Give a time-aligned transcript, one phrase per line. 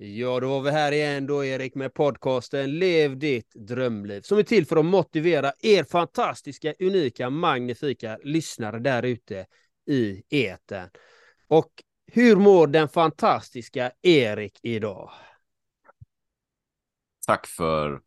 [0.00, 4.42] Ja, då var vi här igen då Erik med podcasten Lev ditt drömliv som är
[4.42, 9.46] till för att motivera er fantastiska, unika, magnifika lyssnare där ute
[9.86, 10.88] i eten.
[11.48, 11.70] Och
[12.06, 15.10] hur mår den fantastiska Erik idag?
[17.26, 18.00] Tack för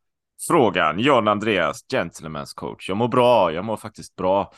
[0.47, 0.99] frågan.
[0.99, 2.89] John Andreas, Gentlemen's coach.
[2.89, 4.53] Jag mår bra, jag mår faktiskt bra.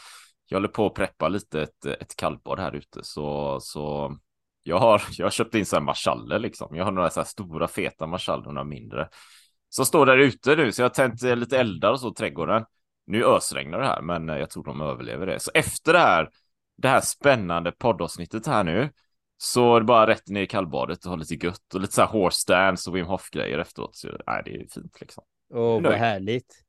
[0.48, 4.18] Jag håller på att preppa lite ett, ett kallbad här ute så, så
[4.64, 6.76] jag har, jag har köpt in så här marschaller liksom.
[6.76, 9.10] Jag har några så här stora feta marschaller och några mindre.
[9.70, 12.14] Så står där ute nu, så jag har tänt eh, lite eldar och så i
[12.14, 12.66] trädgården.
[13.06, 15.40] Nu ösregnar det här, men eh, jag tror de överlever det.
[15.40, 16.30] Så efter det här,
[16.78, 18.90] det här spännande poddavsnittet här nu,
[19.38, 22.02] så är det bara rätt ner i kallbadet och ha lite gött och lite så
[22.02, 23.96] här horse dance och Wim Hof grejer efteråt.
[23.96, 25.24] Så nej, det är fint liksom.
[25.54, 26.64] Åh, vad härligt.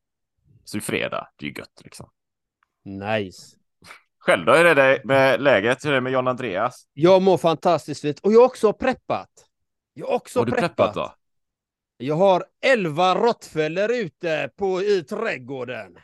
[0.65, 2.11] Så det är fredag, det är gött liksom.
[2.85, 3.57] Nice.
[4.27, 5.85] Själv då, hur är det med läget?
[5.85, 6.87] Hur är det med John Andreas?
[6.93, 9.29] Jag mår fantastiskt fint och jag har också preppat.
[9.95, 10.77] Jag har också Har du preppat.
[10.77, 11.15] preppat då?
[11.97, 15.99] Jag har elva råttfällor ute på, i trädgården.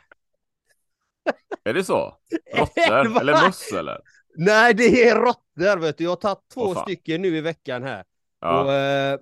[1.63, 2.17] Är det så?
[2.55, 3.99] Råttor eller möss eller?
[4.35, 6.03] Nej, det är råttor vet du.
[6.03, 6.83] Jag har tagit två fan.
[6.83, 8.03] stycken nu i veckan här.
[8.39, 8.61] Ja.
[8.63, 9.19] Och, eh,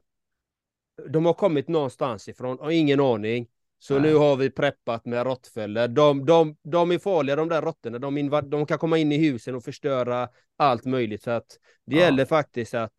[1.09, 3.47] de har kommit någonstans ifrån, och ingen aning.
[3.79, 4.01] Så Nej.
[4.11, 5.87] nu har vi preppat med råttfällor.
[5.87, 7.99] De, de, de är farliga de där råttorna.
[7.99, 11.23] De, de kan komma in i husen och förstöra allt möjligt.
[11.23, 11.45] Så att
[11.85, 12.01] det Ja.
[12.01, 12.93] gäller faktiskt att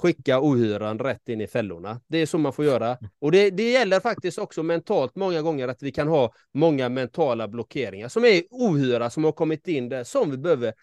[0.00, 2.00] skicka ohyran rätt in i fällorna.
[2.08, 2.98] Det är så man får göra.
[3.18, 7.48] Och det, det gäller faktiskt också mentalt många gånger att vi kan ha många mentala
[7.48, 10.74] blockeringar som är ohyra som har kommit in där som vi behöver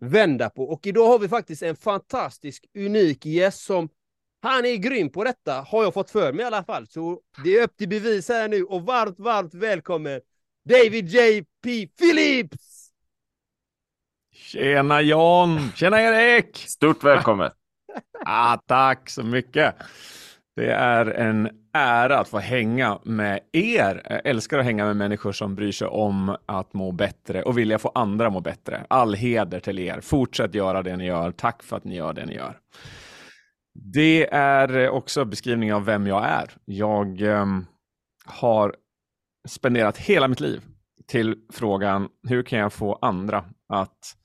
[0.00, 0.64] vända på.
[0.64, 3.88] Och idag har vi faktiskt en fantastisk, unik gäst som
[4.44, 6.86] han är grym på detta, har jag fått för mig i alla fall.
[6.86, 10.20] Så det är upp till bevis här nu och varmt, varmt välkommen
[10.68, 11.86] David J.P.
[11.86, 12.90] Phillips!
[14.34, 15.72] Tjena John!
[15.74, 16.56] Tjena Erik!
[16.56, 17.52] Stort välkommet.
[18.26, 19.74] Ah, tack så mycket!
[20.56, 24.02] Det är en ära att få hänga med er.
[24.10, 27.78] Jag älskar att hänga med människor som bryr sig om att må bättre och vilja
[27.78, 28.86] få andra att må bättre.
[28.88, 30.00] All heder till er.
[30.00, 31.30] Fortsätt göra det ni gör.
[31.30, 32.58] Tack för att ni gör det ni gör.
[33.74, 36.50] Det är också beskrivning av vem jag är.
[36.64, 37.66] Jag ehm,
[38.24, 38.76] har
[39.48, 40.62] spenderat hela mitt liv
[41.06, 44.16] till frågan hur kan jag få andra att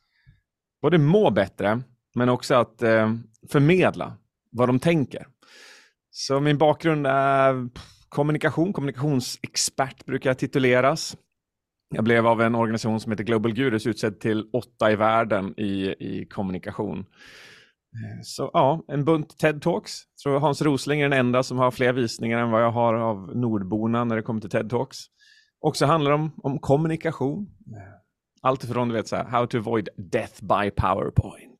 [0.81, 1.81] både må bättre
[2.15, 3.13] men också att eh,
[3.49, 4.13] förmedla
[4.51, 5.27] vad de tänker.
[6.11, 7.69] Så min bakgrund är
[8.09, 11.17] kommunikation, kommunikationsexpert brukar jag tituleras.
[11.95, 15.95] Jag blev av en organisation som heter Global Gurus utsedd till åtta i världen i,
[15.99, 17.05] i kommunikation.
[17.95, 19.91] Eh, Så ja, en bunt TED-talks.
[20.15, 22.93] Jag tror Hans Rosling är den enda som har fler visningar än vad jag har
[22.93, 24.97] av nordborna när det kommer till TED-talks.
[25.61, 27.47] Också handlar om, om kommunikation.
[27.75, 27.93] Eh,
[28.41, 31.59] Allt ifrån du vet, så här, how to avoid death by powerpoint.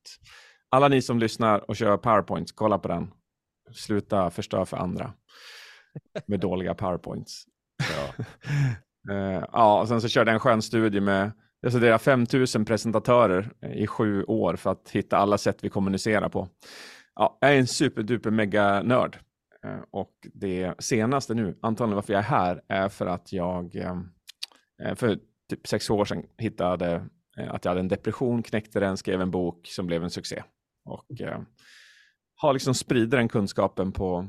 [0.70, 3.12] Alla ni som lyssnar och kör powerpoints, kolla på den.
[3.74, 5.14] Sluta förstöra för andra
[6.28, 7.44] med dåliga powerpoints.
[7.80, 8.24] Ja.
[9.12, 11.32] Eh, ja, och sen så körde jag en skön studie med
[11.62, 16.30] jag studerade 5000 presentatörer eh, i sju år för att hitta alla sätt vi kommunicerar
[16.30, 16.48] på.
[17.16, 19.18] Ja, jag är en superduper mega nörd.
[19.66, 24.96] Eh, och det senaste nu, antagligen varför jag är här, är för att jag eh,
[24.96, 25.20] för
[25.50, 27.06] typ sex år sedan hittade
[27.48, 30.44] att jag hade en depression, knäckte den, skrev en bok som blev en succé.
[30.86, 31.42] Och eh,
[32.36, 34.28] har liksom sprider den kunskapen på,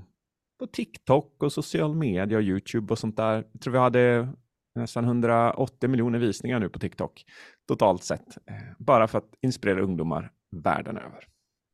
[0.58, 3.46] på TikTok och social media och YouTube och sånt där.
[3.52, 4.28] Jag tror vi hade
[4.74, 7.24] nästan 180 miljoner visningar nu på TikTok
[7.68, 8.36] totalt sett.
[8.46, 11.24] Eh, bara för att inspirera ungdomar världen över.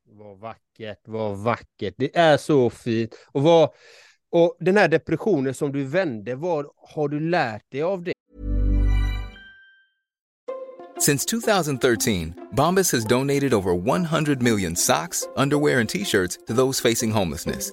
[0.09, 1.95] Vad vackert, vad vackert.
[1.97, 3.15] Det är så fint.
[3.33, 3.71] Och, vad,
[4.31, 8.13] och den här depressionen som du vände, vad har du lärt dig av det?
[10.99, 16.81] Since 2013, Bombas has donated over 100 million socks, underwear, and t shirts to those
[16.81, 17.73] facing homelessness.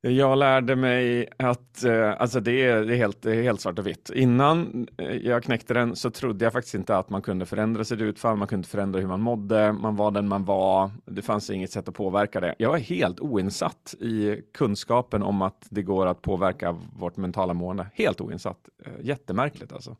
[0.00, 3.78] Jag lärde mig att eh, alltså det, är, det, är helt, det är helt svart
[3.78, 4.10] och vitt.
[4.14, 8.00] Innan eh, jag knäckte den så trodde jag faktiskt inte att man kunde förändra sitt
[8.00, 11.70] utfall, man kunde förändra hur man mådde, man var den man var, det fanns inget
[11.70, 12.54] sätt att påverka det.
[12.58, 17.86] Jag är helt oinsatt i kunskapen om att det går att påverka vårt mentala mående.
[17.94, 18.68] Helt oinsatt.
[18.84, 19.96] Eh, jättemärkligt alltså.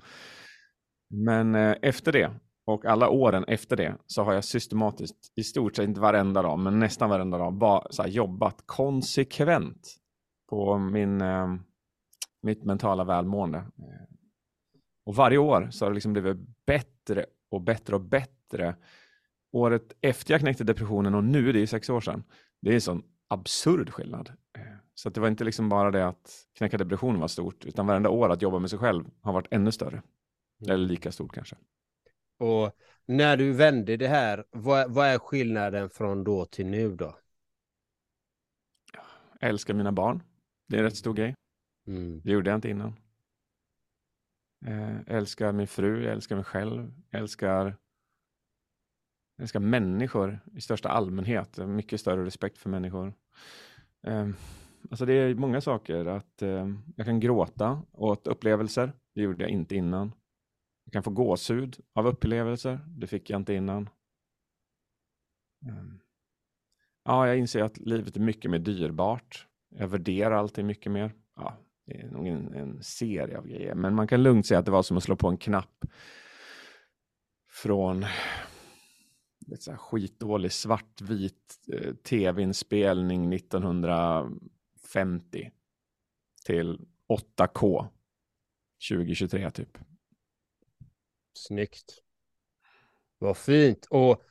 [1.10, 2.30] Men efter det
[2.68, 6.58] och alla åren efter det så har jag systematiskt, i stort sett inte varenda dag,
[6.58, 9.96] men nästan varenda dag, bara så jobbat konsekvent
[10.48, 11.54] på min, eh,
[12.42, 13.64] mitt mentala välmående.
[15.04, 16.36] Och varje år så har det liksom blivit
[16.66, 18.76] bättre och bättre och bättre.
[19.52, 22.24] Året efter jag knäckte depressionen och nu, det är sex år sedan,
[22.60, 24.32] det är en sån absurd skillnad.
[24.94, 28.30] Så det var inte liksom bara det att knäcka depressionen var stort, utan varenda år
[28.30, 30.02] att jobba med sig själv har varit ännu större.
[30.62, 31.56] Eller lika stort kanske.
[32.38, 32.76] Och
[33.06, 37.18] när du vände det här, vad, vad är skillnaden från då till nu då?
[39.40, 40.22] Jag älskar mina barn.
[40.66, 41.34] Det är en rätt stor grej.
[41.86, 42.20] Mm.
[42.24, 42.94] Det gjorde jag inte innan.
[44.66, 47.64] Eh, jag älskar min fru, jag älskar mig själv, jag älskar,
[49.36, 51.58] jag älskar människor i största allmänhet.
[51.58, 53.14] Jag har mycket större respekt för människor.
[54.02, 54.28] Eh,
[54.90, 56.06] alltså det är många saker.
[56.06, 58.92] Att eh, Jag kan gråta åt upplevelser.
[59.14, 60.12] Det gjorde jag inte innan.
[60.88, 62.80] Jag kan få gåshud av upplevelser.
[62.88, 63.88] Det fick jag inte innan.
[65.66, 66.00] Ehm.
[67.04, 69.46] Ja, jag inser att livet är mycket mer dyrbart.
[69.68, 71.12] Jag värderar allting mycket mer.
[71.36, 74.64] Ja, det är nog en, en serie av grejer, men man kan lugnt säga att
[74.64, 75.84] det var som att slå på en knapp
[77.50, 78.04] från
[79.52, 85.50] ett så här skitdålig svartvit eh, tv-inspelning 1950
[86.46, 87.86] till 8K
[88.90, 89.78] 2023 typ.
[91.46, 92.02] Snyggt.
[93.18, 93.86] Vad fint.
[93.90, 94.22] Och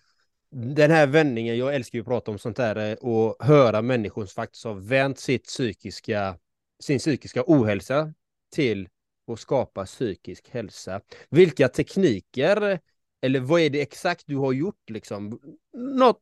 [0.49, 4.25] den här vändningen, jag älskar ju att prata om sånt här eh, och höra människor
[4.25, 6.37] som faktiskt har vänt sitt psykiska,
[6.79, 8.13] sin psykiska ohälsa
[8.51, 8.89] till
[9.27, 11.01] att skapa psykisk hälsa.
[11.29, 12.79] Vilka tekniker
[13.21, 15.39] eller vad är det exakt du har gjort liksom?
[15.73, 16.21] Något,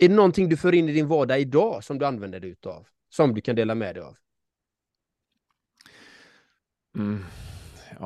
[0.00, 2.86] är det någonting du för in i din vardag idag som du använder dig utav?
[3.08, 4.16] Som du kan dela med dig av?
[6.96, 7.24] Mm.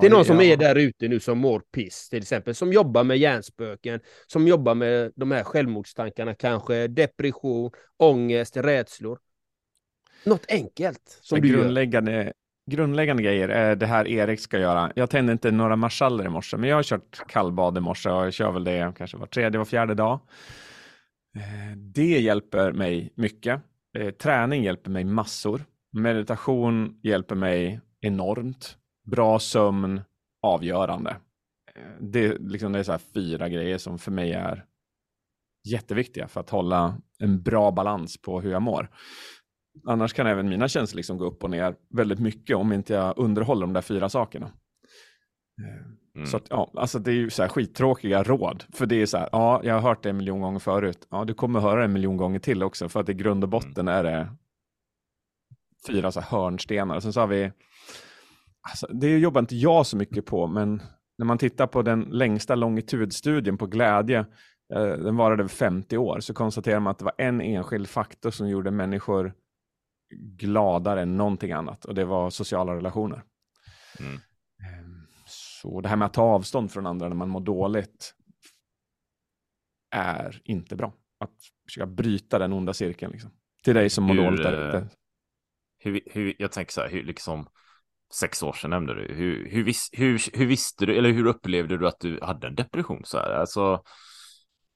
[0.00, 3.04] Det är någon som är där ute nu som mår piss till exempel, som jobbar
[3.04, 9.18] med hjärnspöken, som jobbar med de här självmordstankarna kanske, depression, ångest, rädslor.
[10.24, 12.32] Något enkelt som du grundläggande, gör.
[12.70, 14.92] Grundläggande grejer är det här Erik ska göra.
[14.96, 18.26] Jag tände inte några marschaller i morse, men jag har kört kallbad i morse och
[18.26, 20.20] jag kör väl det kanske var tredje, var fjärde dag.
[21.36, 23.60] Eh, det hjälper mig mycket.
[23.98, 25.64] Eh, träning hjälper mig massor.
[25.92, 30.00] Meditation hjälper mig enormt bra sömn,
[30.42, 31.16] avgörande.
[31.74, 34.64] Eh, det, liksom, det är så fyra grejer som för mig är
[35.68, 38.90] jätteviktiga för att hålla en bra balans på hur jag mår.
[39.86, 43.18] Annars kan även mina känslor liksom gå upp och ner väldigt mycket om inte jag
[43.18, 44.46] underhåller de där fyra sakerna.
[45.62, 46.26] Eh, mm.
[46.26, 48.64] Så att, ja, alltså det är ju så här skittråkiga råd.
[48.72, 51.06] För det är så här, ja, jag har hört det en miljon gånger förut.
[51.10, 52.88] Ja, du kommer höra det en miljon gånger till också.
[52.88, 53.94] För att i grund och botten mm.
[53.94, 54.28] är det
[55.86, 57.00] fyra så hörnstenar.
[57.00, 57.52] Sen så har vi
[58.70, 60.82] Alltså, det jobbar inte jag så mycket på, men
[61.18, 64.18] när man tittar på den längsta longitudstudien på glädje,
[64.74, 68.48] eh, den varade 50 år, så konstaterar man att det var en enskild faktor som
[68.48, 69.34] gjorde människor
[70.14, 73.22] gladare än någonting annat och det var sociala relationer.
[74.00, 74.14] Mm.
[74.14, 78.14] Ehm, så det här med att ta avstånd från andra när man mår dåligt
[79.90, 80.92] är inte bra.
[81.18, 83.12] Att försöka bryta den onda cirkeln.
[83.12, 83.30] Liksom.
[83.62, 84.46] Till dig som mår hur, dåligt.
[84.46, 84.88] Är det.
[85.78, 87.48] Hur, hur, jag tänker så här, hur, liksom,
[88.14, 89.14] sex år sedan nämnde du.
[89.14, 92.54] Hur, hur, vis, hur, hur visste du, eller hur upplevde du att du hade en
[92.54, 93.02] depression?
[93.04, 93.30] Så här?
[93.30, 93.82] Alltså,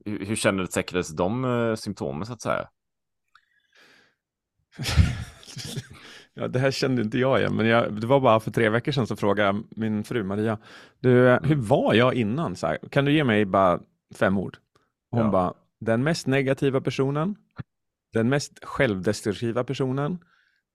[0.05, 2.69] hur, hur kännetecknades de uh, symptomen så att säga?
[6.35, 8.93] ja, det här kände inte jag igen, men jag, det var bara för tre veckor
[8.93, 10.59] sedan så frågade min fru Maria,
[11.00, 11.45] du, mm.
[11.45, 12.57] hur var jag innan?
[12.57, 13.81] Så här, kan du ge mig bara
[14.14, 14.59] fem ord?
[15.11, 15.31] hon ja.
[15.31, 17.37] bara, den mest negativa personen,
[18.12, 20.19] den mest självdestruktiva personen,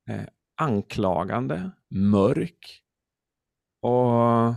[0.10, 0.24] eh,
[0.62, 2.84] anklagande, mörk
[3.82, 4.53] och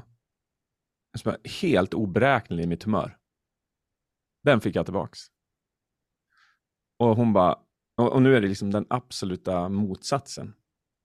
[1.60, 3.18] helt oberäknelig i mitt humör.
[4.42, 5.20] Den fick jag tillbaks.
[6.98, 7.58] Och hon bara,
[7.96, 10.54] Och, nu är det liksom den absoluta motsatsen.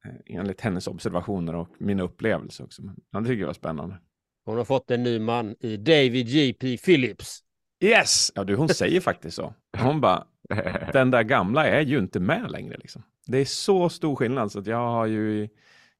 [0.05, 2.81] Eh, enligt hennes observationer och mina upplevelser också.
[2.81, 4.01] Men det tycker jag var spännande.
[4.45, 6.77] Hon har fått en ny man i David J.P.
[6.77, 7.43] Phillips.
[7.79, 8.31] Yes!
[8.35, 9.53] Ja, du, hon säger faktiskt så.
[9.77, 10.27] Hon bara,
[10.93, 12.77] den där gamla är ju inte med längre.
[12.77, 13.03] Liksom.
[13.27, 15.49] Det är så stor skillnad så att jag har ju i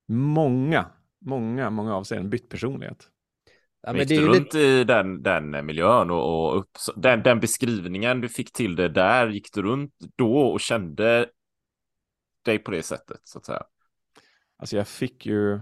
[0.08, 0.86] många,
[1.22, 3.08] många, många avseenden bytt personlighet.
[3.82, 4.60] Ja, men gick du runt lite...
[4.60, 9.28] i den, den miljön och, och upp, den, den beskrivningen du fick till det där,
[9.30, 11.30] gick du runt då och kände
[12.46, 13.64] dig på det sättet så att säga?
[14.58, 15.60] Alltså jag fick ju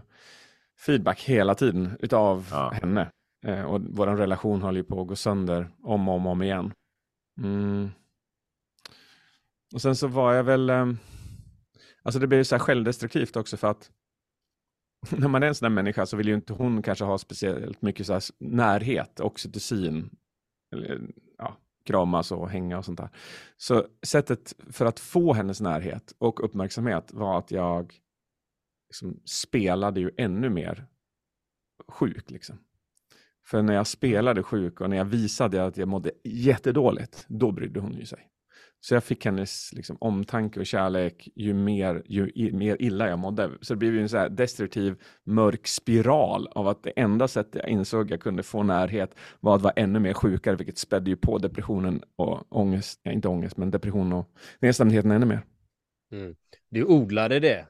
[0.79, 2.69] feedback hela tiden utav ja.
[2.69, 3.11] henne.
[3.45, 6.73] Eh, och vår relation håller ju på att gå sönder om och om, om igen.
[7.41, 7.89] Mm.
[9.73, 10.87] Och sen så var jag väl, eh,
[12.03, 13.91] alltså det blev ju så här självdestruktivt också för att
[15.17, 17.81] när man är en sån där människa så vill ju inte hon kanske ha speciellt
[17.81, 20.09] mycket så här närhet, oxytocin,
[20.71, 21.01] eller,
[21.37, 23.09] ja, kramas och hänga och sånt där.
[23.57, 27.93] Så sättet för att få hennes närhet och uppmärksamhet var att jag
[28.89, 30.87] liksom spelade ju ännu mer
[31.87, 32.31] sjuk.
[32.31, 32.59] Liksom.
[33.49, 37.79] För när jag spelade sjuk och när jag visade att jag mådde jättedåligt, då brydde
[37.79, 38.19] hon ju sig.
[38.79, 43.19] Så jag fick hennes liksom, omtanke och kärlek ju mer, ju i, mer illa jag
[43.19, 43.51] mådde.
[43.61, 47.55] Så det blev ju en så här destruktiv, mörk spiral av att det enda sättet
[47.55, 51.17] jag insåg jag kunde få närhet var att vara ännu mer sjukare, vilket spädde ju
[51.17, 55.41] på depressionen och ångest, ja, inte ångest, men depression och nedstämdheten ännu mer.
[56.11, 56.35] Mm.
[56.69, 57.67] Du odlade det.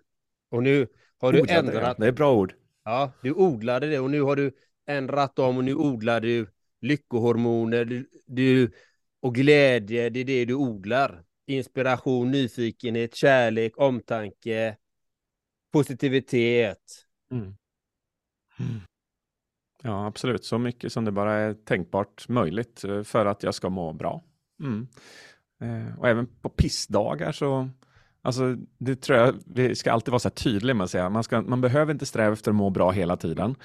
[0.52, 0.88] Och nu
[1.22, 1.98] har du odlade, ändrat.
[1.98, 2.04] Det.
[2.04, 2.54] det är bra ord.
[2.84, 4.52] Ja, du odlade det och nu har du
[4.88, 6.48] ändrat dem och nu odlar du
[6.82, 7.86] lyckohormoner.
[7.86, 8.72] Du, du
[9.20, 11.24] och glädje, det är det du odlar.
[11.46, 14.78] Inspiration, nyfikenhet, kärlek, omtanke,
[15.74, 17.06] positivitet.
[17.32, 17.44] Mm.
[18.60, 18.82] Mm.
[19.84, 20.46] Ja, absolut.
[20.46, 24.24] Så mycket som det bara är tänkbart möjligt eh, för att jag ska må bra.
[24.60, 24.88] Mm.
[25.62, 27.70] Eh, och även på pissdagar så
[28.22, 31.10] Alltså, det tror jag, vi ska alltid vara så här tydliga med att säga.
[31.10, 33.56] Man, ska, man behöver inte sträva efter att må bra hela tiden.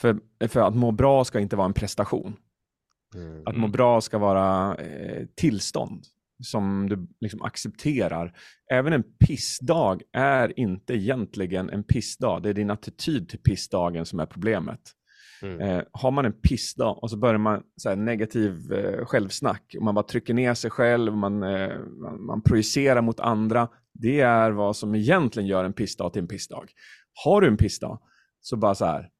[0.00, 2.36] För, för att må bra ska inte vara en prestation.
[3.14, 3.42] Mm.
[3.46, 6.04] Att må bra ska vara eh, tillstånd
[6.42, 8.36] som du liksom accepterar.
[8.70, 12.42] Även en pissdag är inte egentligen en pissdag.
[12.42, 14.80] Det är din attityd till pissdagen som är problemet.
[15.42, 15.60] Mm.
[15.60, 19.82] Eh, har man en pissdag och så börjar man så här, negativ eh, självsnack och
[19.82, 23.68] man bara trycker ner sig själv, man, eh, man, man projicerar mot andra.
[23.94, 26.64] Det är vad som egentligen gör en pissdag till en pissdag.
[27.24, 28.00] Har du en pissdag
[28.40, 29.10] så bara så här,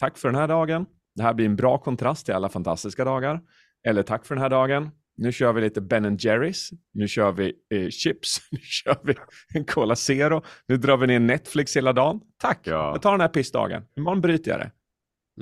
[0.00, 0.86] tack för den här dagen.
[1.14, 3.40] Det här blir en bra kontrast till alla fantastiska dagar.
[3.86, 4.90] Eller tack för den här dagen.
[5.16, 6.70] Nu kör vi lite Ben Jerrys.
[6.92, 8.38] Nu kör vi eh, chips.
[8.50, 9.14] Nu kör vi
[9.54, 10.42] en Cola Zero.
[10.66, 12.20] Nu drar vi ner Netflix hela dagen.
[12.36, 12.90] Tack, ja.
[12.92, 13.82] jag tar den här pissdagen.
[13.96, 14.72] Imorgon bryter jag det.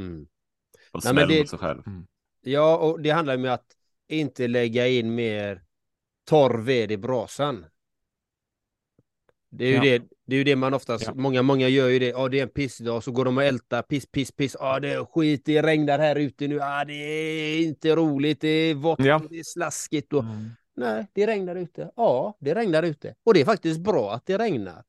[0.00, 0.26] Mm.
[0.92, 1.82] Och snäll det, mot sig själv.
[1.87, 2.06] Mm.
[2.42, 3.66] Ja, och det handlar om att
[4.08, 5.62] inte lägga in mer
[6.25, 7.64] torr ved i brasan.
[9.56, 9.82] Det är ju, ja.
[9.82, 11.14] det, det, är ju det man oftast, ja.
[11.14, 12.08] många, många gör ju det.
[12.08, 14.56] Ja, det är en pissdag, så går de och ältar, piss, piss, piss.
[14.61, 16.54] Ja, det är skit, det regnar här ute nu.
[16.54, 19.23] Ja, det är inte roligt, det är vått, ja.
[19.30, 20.12] det är slaskigt.
[20.12, 20.23] Och...
[20.23, 20.50] Mm.
[20.76, 21.90] Nej, det regnar ute.
[21.96, 23.14] Ja, det regnar ute.
[23.25, 24.84] Och det är faktiskt bra att det regnar.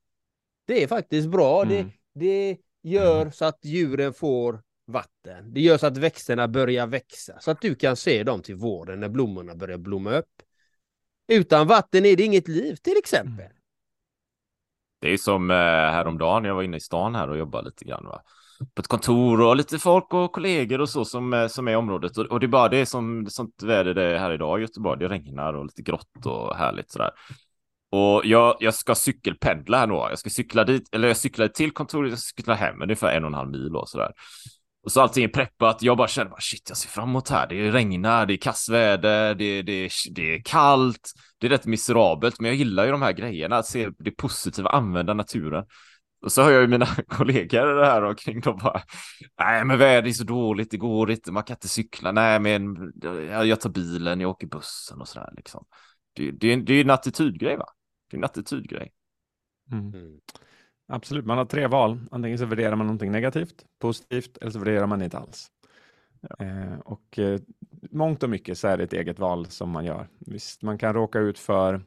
[0.65, 1.63] Det är faktiskt bra.
[1.63, 1.75] Mm.
[1.75, 2.57] Det, det
[2.89, 3.31] gör mm.
[3.31, 5.53] så att djuren får vatten.
[5.53, 8.99] Det gör så att växterna börjar växa, så att du kan se dem till våren
[8.99, 10.41] när blommorna börjar blomma upp.
[11.27, 13.51] Utan vatten är det inget liv, till exempel.
[14.99, 18.05] Det är som eh, häromdagen, jag var inne i stan här och jobbade lite grann.
[18.05, 18.21] Va?
[18.75, 21.75] På ett kontor och lite folk och kollegor och så som, eh, som är i
[21.75, 22.17] området.
[22.17, 24.99] Och, och det är bara det som sånt väder det är här idag i Göteborg.
[24.99, 27.11] Det regnar och lite grått och härligt sådär.
[27.91, 29.93] Och jag, jag ska cykelpendla här nu.
[29.93, 33.23] Jag ska cykla dit, eller jag cyklar till kontoret, jag ska cykla hem ungefär en
[33.23, 34.11] och en halv mil och sådär.
[34.85, 35.81] Och så allting är preppat.
[35.81, 37.47] Jag bara känner bara shit, jag ser fram emot här.
[37.47, 41.11] Det regnar, det är kassväder, det, det, det är kallt.
[41.37, 44.69] Det är rätt miserabelt, men jag gillar ju de här grejerna, att se det positiva,
[44.69, 45.65] använda naturen.
[46.21, 48.81] Och så hör jag ju mina kollegor här omkring då bara,
[49.39, 52.91] nej men vädret är så dåligt, det går inte, man kan inte cykla, nej men
[53.47, 55.65] jag tar bilen, jag åker bussen och sådär liksom.
[56.13, 57.65] Det, det, det är en attitydgrej va?
[58.09, 58.91] Det är en attitydgrej.
[59.71, 59.91] Mm.
[60.89, 60.95] Mm.
[60.95, 61.99] Absolut, man har tre val.
[62.11, 65.47] Antingen så värderar man någonting negativt, positivt eller så värderar man inte alls.
[66.21, 66.45] Ja.
[66.45, 67.39] Eh, och eh,
[67.91, 70.07] mångt och mycket så är det ett eget val som man gör.
[70.19, 71.81] Visst, man kan råka ut för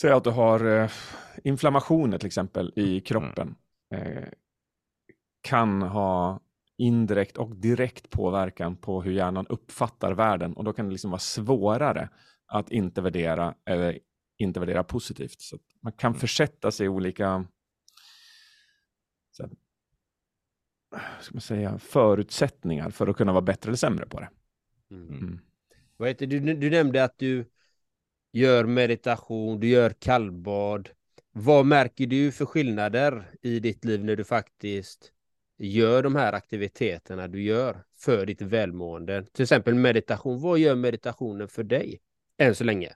[0.00, 0.90] Säg att du har eh,
[1.44, 3.00] inflammationer till exempel i mm.
[3.00, 3.54] kroppen.
[3.94, 4.28] Eh,
[5.40, 6.40] kan ha
[6.76, 11.18] indirekt och direkt påverkan på hur hjärnan uppfattar världen och då kan det liksom vara
[11.18, 12.08] svårare
[12.46, 13.98] att inte värdera eller
[14.38, 15.40] inte värdera positivt.
[15.40, 16.20] Så man kan mm.
[16.20, 17.46] försätta sig i olika
[19.30, 19.52] så här,
[21.20, 24.30] ska man säga, förutsättningar för att kunna vara bättre eller sämre på det.
[24.90, 25.08] Mm.
[25.08, 25.40] Mm.
[25.96, 27.44] Vad heter, du, du nämnde att du
[28.32, 30.88] gör meditation, du gör kallbad.
[31.32, 35.12] Vad märker du för skillnader i ditt liv när du faktiskt
[35.58, 39.26] gör de här aktiviteterna du gör för ditt välmående?
[39.32, 40.40] Till exempel meditation.
[40.40, 42.00] Vad gör meditationen för dig
[42.38, 42.92] än så länge?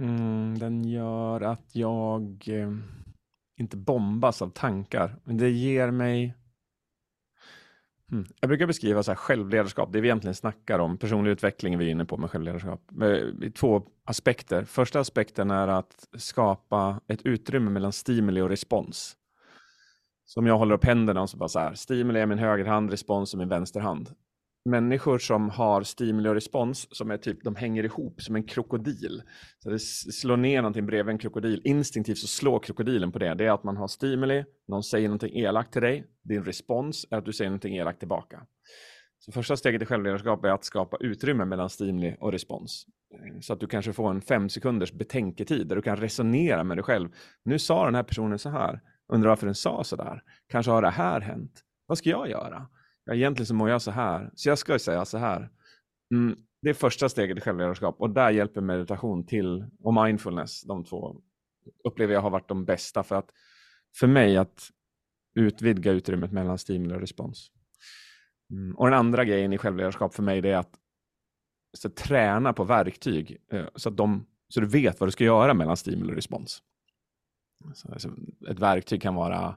[0.00, 2.72] Mm, den gör att jag eh,
[3.56, 5.16] inte bombas av tankar.
[5.24, 6.34] Men det ger mig...
[8.12, 8.26] Mm.
[8.40, 11.90] Jag brukar beskriva så här självledarskap, det vi egentligen snackar om, personlig utveckling vi är
[11.90, 14.64] inne på med självledarskap, eh, i två aspekter.
[14.64, 19.16] Första aspekten är att skapa ett utrymme mellan stimuli och respons.
[20.24, 22.90] Så om jag håller upp händerna och så bara så här, stimuli är min högerhand,
[22.90, 24.10] respons är min vänsterhand
[24.64, 29.22] människor som har stimuli och respons som är typ, de hänger ihop som en krokodil.
[29.58, 31.60] Så det slår ner någonting bredvid en krokodil.
[31.64, 33.34] Instinktivt så slår krokodilen på det.
[33.34, 36.06] Det är att man har stimuli, någon säger någonting elakt till dig.
[36.22, 38.46] Din respons är att du säger någonting elakt tillbaka.
[39.18, 42.86] Så första steget i självledarskap är att skapa utrymme mellan stimuli och respons.
[43.40, 46.84] Så att du kanske får en fem sekunders betänketid där du kan resonera med dig
[46.84, 47.08] själv.
[47.44, 48.80] Nu sa den här personen så här.
[49.12, 50.22] Undrar varför den sa så där.
[50.48, 51.64] Kanske har det här hänt.
[51.86, 52.66] Vad ska jag göra?
[53.04, 55.50] Ja, egentligen så mår jag så här, så jag ska säga så här.
[56.14, 60.84] Mm, det är första steget i självledarskap och där hjälper meditation till och mindfulness, de
[60.84, 61.20] två
[61.84, 63.30] upplever jag har varit de bästa för att
[63.96, 64.70] för mig att
[65.34, 67.50] utvidga utrymmet mellan stimuli och respons.
[68.50, 70.74] Mm, och den andra grejen i självledarskap för mig det är att
[71.78, 75.54] så träna på verktyg eh, så, att de, så du vet vad du ska göra
[75.54, 76.62] mellan stimuli och respons.
[77.74, 78.10] Så, alltså,
[78.48, 79.56] ett verktyg kan vara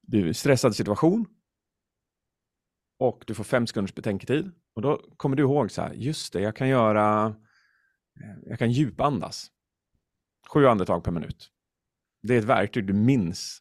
[0.00, 1.26] du är i stressad situation
[3.02, 4.52] och du får fem sekunders betänketid.
[4.74, 7.26] Och då kommer du ihåg så här, just det, jag kan göra,
[8.20, 9.50] eh, jag kan djupandas.
[10.48, 11.50] Sju andetag per minut.
[12.22, 13.58] Det är ett verktyg du minns.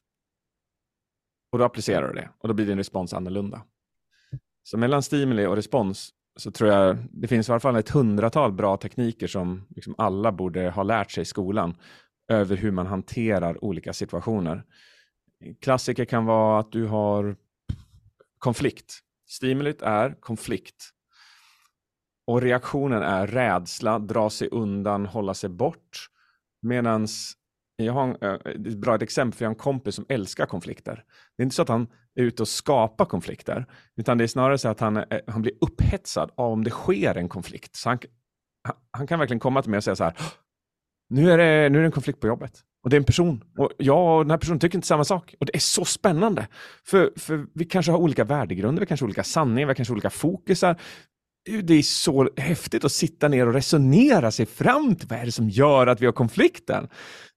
[1.52, 3.66] Och då applicerar du det och då blir din respons annorlunda.
[4.64, 8.52] Så mellan stimuli och respons så tror jag det finns i alla fall ett hundratal
[8.52, 11.76] bra tekniker som liksom alla borde ha lärt sig i skolan
[12.28, 14.66] över hur man hanterar olika situationer.
[15.62, 17.36] Klassiker kan vara att du har
[18.38, 20.89] konflikt Stimulit är konflikt.
[22.27, 26.07] Och reaktionen är rädsla, dra sig undan, hålla sig bort.
[26.61, 27.07] Medan
[27.75, 31.03] jag har en, eh, ett bra exempel, för jag har en kompis som älskar konflikter.
[31.37, 33.65] Det är inte så att han är ute och skapar konflikter,
[33.96, 37.15] utan det är snarare så att han, eh, han blir upphetsad av om det sker
[37.15, 37.75] en konflikt.
[37.75, 38.00] Så han,
[38.91, 40.17] han kan verkligen komma till mig och säga så här,
[41.09, 42.63] nu är, det, nu är det en konflikt på jobbet.
[42.83, 43.44] Och det är en person.
[43.57, 45.35] Och jag och den här personen tycker inte samma sak.
[45.39, 46.48] Och det är så spännande.
[46.85, 49.96] För, för vi kanske har olika värdegrunder, vi kanske har olika sanningar, vi kanske har
[49.96, 50.81] olika fokusar.
[51.63, 55.31] Det är så häftigt att sitta ner och resonera sig fram till vad är det
[55.31, 56.87] som gör att vi har konflikten.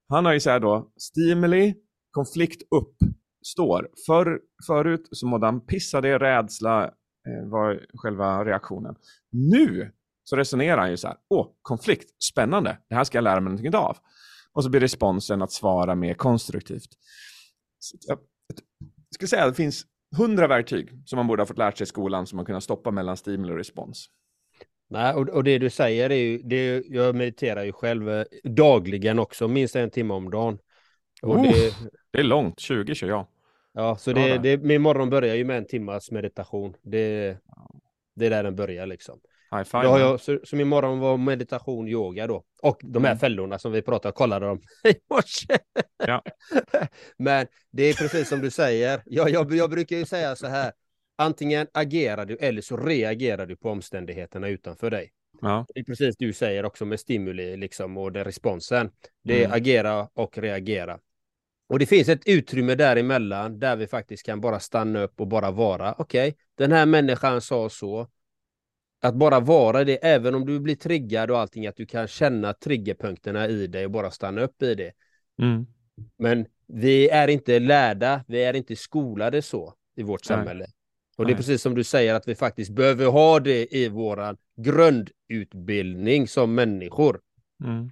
[0.08, 1.74] Han har ju så här då, stimuli,
[2.10, 3.88] konflikt uppstår.
[4.06, 8.94] För, förut så mådde han pissade, rädsla eh, var själva reaktionen.
[9.32, 9.90] Nu
[10.24, 13.52] så resonerar han ju så här, åh, konflikt, spännande, det här ska jag lära mig
[13.52, 13.96] någonting av.
[14.54, 16.88] Och så blir responsen att svara mer konstruktivt.
[18.06, 18.18] jag,
[19.14, 19.86] skulle säga att det finns
[20.16, 22.90] hundra verktyg som man borde ha fått lära sig i skolan som man kunnat stoppa
[22.90, 24.08] mellan stimuli och respons.
[24.88, 29.18] Nej, och, och det du säger är ju, det, jag mediterar ju själv eh, dagligen
[29.18, 30.58] också, minst en timme om dagen.
[31.22, 31.74] Och oh, det,
[32.10, 33.26] det, är långt, 20 kör jag.
[33.72, 36.74] Ja, så det, det, min morgon börjar ju med en timmas meditation.
[36.82, 37.36] Det,
[38.16, 39.20] det är där den börjar liksom.
[39.54, 39.82] High five.
[39.82, 42.44] Då har jag, så, så imorgon var meditation, yoga då.
[42.62, 43.18] Och de här mm.
[43.18, 45.58] fällorna som vi pratade kollade dem i morse.
[46.06, 46.22] Ja.
[47.18, 49.02] Men det är precis som du säger.
[49.04, 50.72] Jag, jag, jag brukar ju säga så här.
[51.18, 55.12] Antingen agerar du eller så reagerar du på omständigheterna utanför dig.
[55.40, 55.66] Ja.
[55.74, 58.90] Det är precis du säger också med stimuli liksom och den responsen.
[59.24, 59.56] Det är mm.
[59.56, 60.98] agera och reagera.
[61.68, 65.50] Och det finns ett utrymme däremellan där vi faktiskt kan bara stanna upp och bara
[65.50, 65.94] vara.
[65.98, 68.08] Okej, okay, den här människan sa så
[69.04, 72.52] att bara vara det, även om du blir triggad och allting, att du kan känna
[72.52, 74.92] triggerpunkterna i dig och bara stanna upp i det.
[75.42, 75.66] Mm.
[76.18, 80.38] Men vi är inte lärda, vi är inte skolade så i vårt Nej.
[80.38, 80.66] samhälle.
[81.16, 84.36] Och det är precis som du säger att vi faktiskt behöver ha det i våran
[84.56, 87.20] grundutbildning som människor.
[87.64, 87.90] Mm.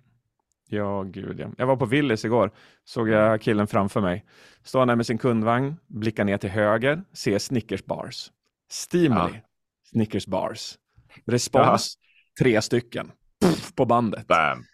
[0.68, 1.50] Ja, gud ja.
[1.58, 2.50] Jag var på Willys igår,
[2.84, 4.24] såg jag killen framför mig.
[4.64, 8.30] Står där med sin kundvagn, blickar ner till höger, ser Snickers bars.
[8.70, 9.40] Stimuli, ja.
[9.90, 10.78] Snickers bars.
[11.26, 12.44] Respons, ja.
[12.44, 13.12] tre stycken
[13.44, 14.26] Puff, på bandet.
[14.26, 14.64] Bam.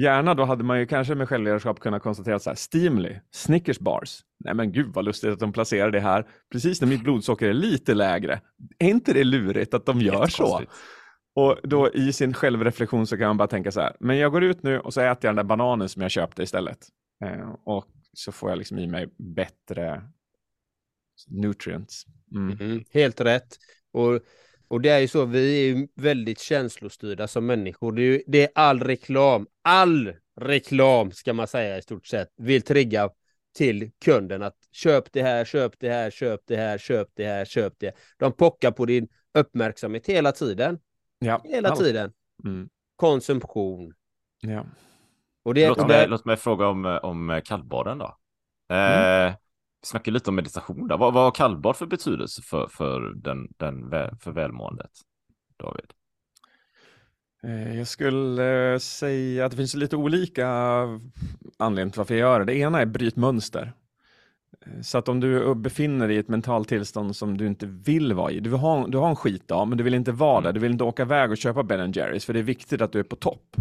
[0.00, 4.20] Gärna då hade man ju kanske med självledarskap kunnat konstatera så här, Stimuli, Snickers bars.
[4.44, 7.52] Nej men gud vad lustigt att de placerar det här precis när mitt blodsocker är
[7.52, 8.40] lite lägre.
[8.78, 10.62] Är inte det lurigt att de gör så?
[11.34, 14.44] Och då i sin självreflektion så kan man bara tänka så här, men jag går
[14.44, 16.78] ut nu och så äter jag den där bananen som jag köpte istället.
[17.24, 20.02] Eh, och så får jag liksom i mig bättre
[21.28, 22.04] nutrients.
[22.34, 22.58] Mm.
[22.60, 23.56] Mm, helt rätt.
[23.92, 24.20] Och
[24.68, 27.92] Och det är ju så, vi är ju väldigt känslostyrda som människor.
[27.92, 32.28] Det är, ju, det är all reklam, all reklam ska man säga i stort sett,
[32.36, 33.10] vill trigga
[33.56, 37.44] till kunden att köp det här, köp det här, köp det här, köp det här,
[37.44, 37.92] köp det.
[38.16, 40.78] De pockar på din uppmärksamhet hela tiden.
[41.18, 42.12] Ja, Hela tiden.
[42.44, 42.68] Mm.
[42.96, 43.94] Konsumtion.
[44.40, 44.66] Ja.
[45.42, 48.16] Och det, Låt och mig, det, låt mig fråga om, om kallbaden då.
[48.68, 49.28] Mm.
[49.28, 49.34] Eh,
[49.82, 50.98] vi snackar lite om meditation där.
[50.98, 54.90] Vad, vad har kallbad för betydelse för, för, den, den, för välmåendet?
[55.58, 55.92] David?
[57.42, 60.48] Eh, Jag skulle eh, säga att det finns lite olika
[61.56, 62.44] anledningar till varför jag gör det.
[62.44, 63.72] Det ena är bryt mönster.
[64.66, 68.12] Eh, Så att om du befinner dig i ett mentalt tillstånd som du inte vill
[68.12, 70.52] vara i, du, vill ha, du har en skitdag men du vill inte vara där,
[70.52, 72.98] du vill inte åka iväg och köpa Ben Jerrys för det är viktigt att du
[72.98, 73.56] är på topp.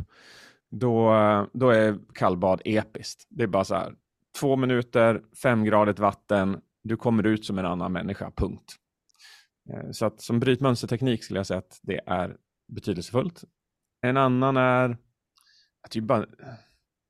[0.71, 1.13] Då,
[1.53, 3.27] då är kallbad episkt.
[3.29, 3.93] Det är bara så här,
[4.39, 8.75] två minuter, femgradigt vatten, du kommer ut som en annan människa, punkt.
[9.73, 13.43] Eh, Så att som brytmönsterteknik skulle jag säga att det är betydelsefullt.
[14.01, 14.89] En annan är
[15.81, 16.25] att det, bara,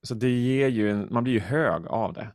[0.06, 2.32] så det ger ju en, man blir ju hög av det.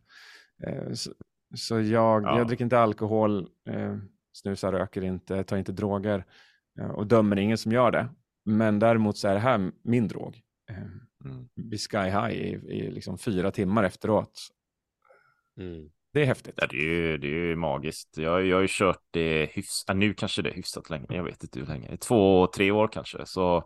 [0.68, 1.12] Eh, Så,
[1.56, 2.38] så jag, Ja.
[2.38, 3.98] jag dricker inte alkohol, eh,
[4.34, 6.26] snusar, röker inte, tar inte droger
[6.96, 8.10] och dömer ingen som gör det.
[8.46, 10.42] Men däremot så är det här min drog.
[11.26, 11.48] Mm.
[11.56, 14.40] Bli sky high i, i liksom fyra timmar efteråt.
[15.60, 15.90] Mm.
[16.14, 16.54] Det är häftigt.
[16.58, 18.18] Ja, det, är ju, det är ju magiskt.
[18.18, 21.44] Jag, jag har ju kört det hyfsat, nu kanske det är hyfsat länge, jag vet
[21.44, 23.26] inte hur länge, två, tre år kanske.
[23.26, 23.64] Så...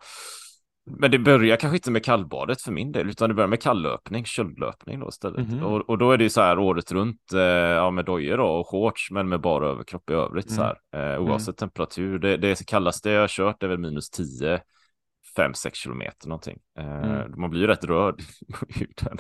[1.00, 4.26] Men det börjar kanske inte med kallbadet för min del, utan det börjar med kalllöpning,
[4.26, 5.48] köldlöpning då istället.
[5.48, 5.64] Mhm.
[5.64, 8.46] Och, och då är det ju så här året runt, eh, ja med dojor då
[8.46, 12.20] och shorts, men med bara överkropp i övrigt så här, eh, oavsett temperatur.
[12.20, 14.62] Det, det kallaste jag har kört är väl minus 10,
[15.38, 16.58] 5-6 kilometer någonting.
[16.80, 17.40] Eh, Mm.
[17.42, 18.22] Man blir ju rätt rörd
[18.68, 19.18] i huden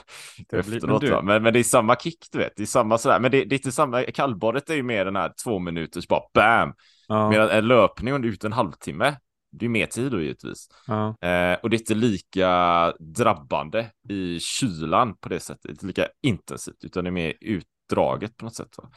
[0.51, 1.01] efteråt.
[1.01, 1.21] men du-?
[1.23, 2.53] Men, men det är samma kick, du vet.
[2.56, 3.19] Det är samma sådär.
[3.19, 4.03] Men det, det är inte samma.
[4.03, 6.73] Kallbadet är ju mer den här två minuters bara bam.
[7.08, 9.15] Ja, Medan en löpning under ut en halvtimme.
[9.51, 10.67] Det är mer tid då givetvis.
[10.88, 11.08] ja.
[11.08, 15.63] Eh, och det är inte lika drabbande i kylan på det sättet.
[15.63, 18.75] Det inte lika intensivt utan det är mer utdraget på något sätt.
[18.77, 18.89] Va?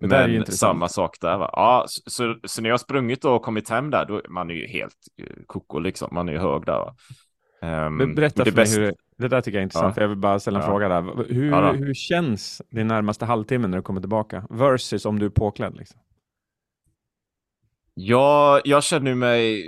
[0.00, 1.50] Det där är ju Men samma sak där va.
[1.52, 4.66] Ja, så, så, så när jag sprungit och kommit hem där, då man är ju
[4.66, 6.08] helt eh, koko liksom.
[6.12, 6.94] Man är ju hög där va.
[7.62, 9.94] Ehm, Men Berätta för det mig hur, det där tycker jag är intressant, Ja.
[9.94, 10.70] för jag vill bara ställa en Ja.
[10.70, 11.24] fråga där.
[11.34, 14.46] Hur, Ja hur känns din närmaste halvtimme när du kommer tillbaka?
[14.50, 16.00] Versus om du är påklädd liksom.
[17.94, 19.62] Ja, jag känner mig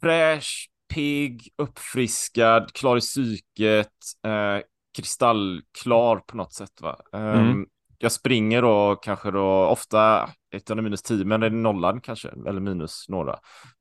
[0.00, 3.88] fräsch, pigg, uppfriskad, klar i psyket,
[4.26, 4.62] eh,
[4.96, 6.80] kristallklar på något sätt.
[6.80, 7.00] Va?
[7.12, 7.66] Ehm, Mm.
[8.02, 12.60] Jag springer då kanske då ofta, utan minus 10, men det är nollan kanske, eller
[12.60, 13.38] minus några.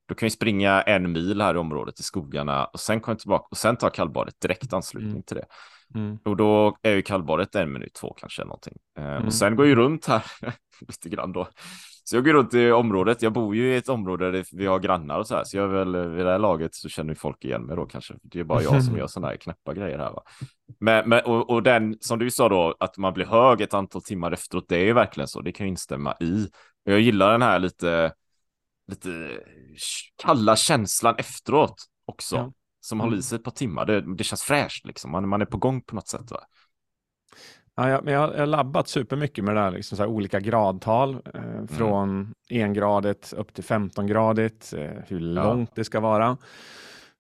[0.10, 3.20] Då kan jag springa en mil här i området i skogarna och sen kommer jag
[3.20, 5.24] tillbaka och sen tar kallbadet direkt anslutning Mm.
[5.24, 5.46] till det.
[5.96, 6.18] Mm.
[6.26, 8.74] Och då är ju kallbadet en minut, två kanske någonting.
[8.98, 9.26] Eh, Mm.
[9.26, 10.24] Och sen går jag ju runt här
[10.88, 11.48] lite grann då.
[12.10, 13.22] Så jag går runt i området.
[13.22, 15.44] Jag bor ju i ett område där vi har grannar och så här.
[15.44, 17.86] Så jag är väl vid det här laget så känner ju folk igen mig då
[17.86, 18.14] kanske.
[18.22, 20.24] Det är bara jag som gör sådana här knäppa grejer här va.
[20.80, 24.02] Men, men och, och den som du sa då att man blir hög ett antal
[24.02, 24.66] timmar efteråt.
[24.68, 25.42] Det är ju verkligen så.
[25.42, 26.48] Det kan jag instämma i.
[26.84, 28.14] Jag gillar den här lite,
[28.88, 29.30] lite
[30.24, 32.36] kalla känslan efteråt också.
[32.36, 32.54] Ja.
[32.82, 33.86] Som håller i sig ett par timmar.
[33.86, 35.12] Det, det känns fräscht liksom.
[35.12, 36.40] Man, man är på gång på något sätt va.
[37.76, 40.40] Ja, jag, men jag, jag har labbat supermycket med det där, liksom så här olika
[40.40, 41.18] gradtal.
[41.34, 46.38] Eh, från engradigt upp till 15-gradigt, eh, hur långt det ska vara.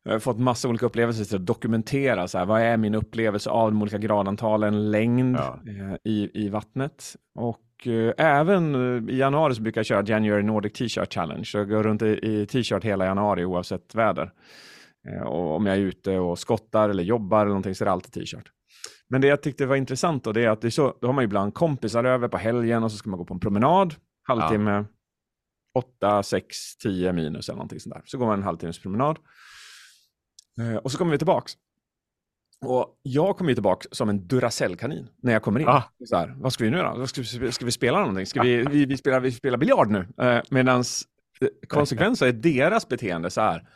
[0.03, 3.49] Jag har fått massa olika upplevelser till att dokumentera, så här, vad är min upplevelse
[3.49, 5.59] av de olika gradantalen, längd Ja.
[5.67, 7.15] eh, i, i vattnet.
[7.35, 8.75] Och eh, även
[9.07, 11.45] eh, i januari så brukar jag köra January Nordic T-shirt Challenge.
[11.45, 14.31] Så jag går runt i, i t-shirt hela januari oavsett väder.
[15.07, 17.91] Eh, och om jag är ute och skottar eller jobbar eller någonting så är det
[17.91, 18.45] alltid t-shirt.
[19.09, 21.13] Men det jag tyckte var intressant då, det är att det är så, då har
[21.13, 23.95] man ju ibland kompisar över på helgen och så ska man gå på en promenad,
[24.23, 24.85] halvtimme,
[25.73, 28.01] 8, 6, 10 minus eller någonting sånt där.
[28.05, 29.17] Så går man en halvtimmes promenad.
[30.59, 31.53] Eh, och så kommer vi tillbaks.
[32.65, 35.67] Och jag kommer ju tillbaks som en Duracell-kanin när jag kommer in.
[35.67, 35.83] Ah.
[36.05, 37.07] Så här, vad ska vi nu då?
[37.07, 38.25] Ska vi, ska vi spela någonting?
[38.25, 40.07] Ska vi, vi, vi spelar, vi spelar biljard nu?
[40.21, 40.83] Eh, Medan
[41.67, 43.69] konsekvensen är deras beteende så här.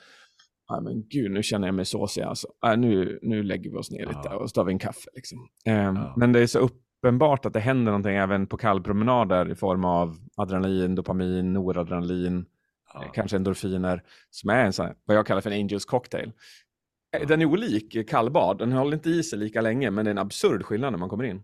[0.68, 2.48] Ja, men gud, nu känner jag mig såsig alltså.
[2.66, 4.36] Äh, nu, nu lägger vi oss ner lite Ja.
[4.36, 5.10] och så tar vi en kaffe.
[5.16, 5.38] Liksom.
[5.66, 6.14] Eh, Ja.
[6.18, 10.16] Men det är så uppenbart att det händer någonting även på kallpromenader i form av
[10.36, 12.46] adrenalin, dopamin, noradrenalin,
[12.94, 13.04] Ja.
[13.04, 16.32] eh, kanske endorfiner, som är en sån här, vad jag kallar för en Angels cocktail.
[17.18, 20.14] Eh, Den är olik kallbad, den håller inte i sig lika länge, men det är
[20.14, 21.42] en absurd skillnad när man kommer in.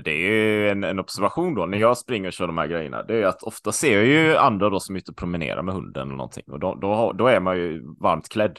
[0.00, 3.02] Det är ju en, en observation då när jag springer och kör de här grejerna.
[3.02, 5.74] Det är att ofta ser jag ju andra då som är ute och promenerar med
[5.74, 8.58] hunden eller någonting och då, då, då är man ju varmt klädd.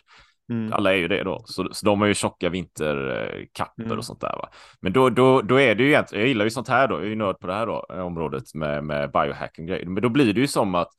[0.52, 0.74] Mm.
[0.74, 3.98] Alla är ju det då, så, så de har ju tjocka vinterkappor Mm.
[3.98, 4.50] och sånt där va.
[4.82, 7.04] Men då, då, då är det ju egentligen, jag gillar ju sånt här då, jag
[7.04, 9.86] är ju nörd på det här då, eh, området med, med biohacking grejer.
[9.86, 10.90] Men då blir det ju som att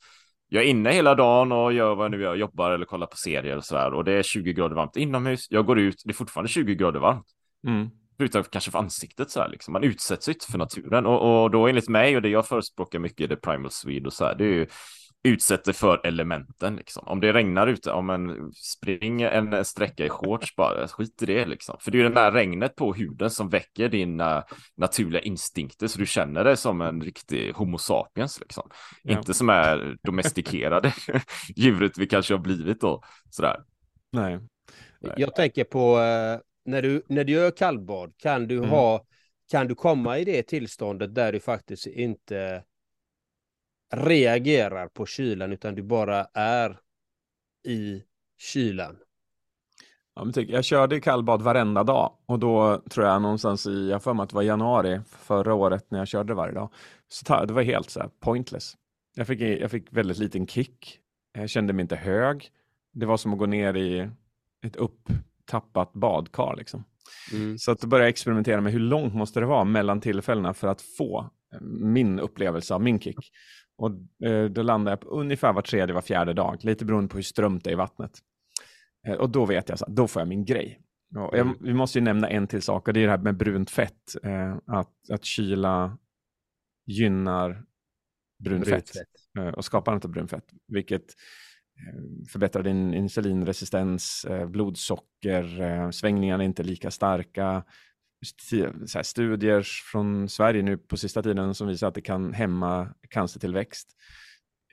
[0.48, 3.16] jag är inne hela dagen och gör vad jag nu gör, jobbar eller kollar på
[3.16, 5.46] serier och sådär och det är 20 grader varmt inomhus.
[5.50, 7.26] Jag går ut, det är fortfarande 20 grader varmt.
[7.66, 7.90] Mm.
[8.16, 9.72] Förutom kanske för ansiktet så här liksom.
[9.72, 13.20] Man utsätts inte för naturen och, och då enligt mig och det jag förespråkar mycket
[13.20, 14.66] i The Primal Swede och så här, det är ju
[15.24, 17.08] utsätter för elementen liksom.
[17.08, 21.46] Om det regnar ute, om en springer en sträcka i shorts bara, skit i det
[21.46, 21.76] liksom.
[21.80, 24.44] För det är ju det där regnet på huden som väcker dina
[24.76, 28.70] naturliga instinkter så du känner dig som en riktig homo sapiens liksom.
[29.02, 29.18] Ja.
[29.18, 30.94] Inte som är domestikerade
[31.56, 33.56] djuret vi kanske har blivit då, sådär.
[34.12, 34.38] Nej.
[35.16, 38.70] Jag tänker på eh, när, du, när du gör kallbad, kan du, Mm.
[38.70, 39.04] ha,
[39.50, 42.64] kan du komma i det tillståndet där du faktiskt inte
[43.94, 46.78] reagerar på kylan utan du bara är
[47.64, 48.02] i
[48.38, 48.98] kylan?
[50.14, 54.02] Ja, men tyck, jag körde kallbad varenda dag och då tror jag någonstans i, jag
[54.02, 56.72] för mig att det var januari förra året när jag körde varje dag.
[57.08, 58.76] Så det var helt så här pointless.
[59.14, 60.98] Jag fick, jag fick väldigt liten kick.
[61.32, 62.50] Jag kände mig inte hög.
[62.92, 64.10] Det var som att gå ner i
[64.66, 64.76] ett
[65.52, 66.84] upptappat badkar liksom.
[67.32, 67.58] Mm.
[67.58, 71.30] Så att jag experimentera med hur långt måste det vara mellan tillfällena för att få
[71.54, 73.16] eh, min upplevelse av min kick.
[73.76, 73.90] Och
[74.28, 77.22] eh, då landade jag på ungefär var tredje, var fjärde dag, lite beroende på hur
[77.22, 78.18] strömt det är i vattnet.
[79.06, 80.80] Eh, och då vet jag, så, då får jag min grej.
[81.14, 83.70] Jag, vi måste ju nämna en till sak och det är det här med brunt
[83.70, 84.16] fett.
[84.22, 85.98] Eh, att, att kyla
[86.86, 87.64] gynnar
[88.44, 89.06] brunt Brunt fett
[89.38, 91.04] eh, och skapandet av brunt fett, vilket
[91.86, 97.64] Eh, förbättrar din insulinresistens, eh, blodsocker, eh, svängningarna är inte lika starka.
[98.86, 102.94] Så här, studier från Sverige nu på sista tiden som visar att det kan hämma
[103.08, 103.88] cancertillväxt.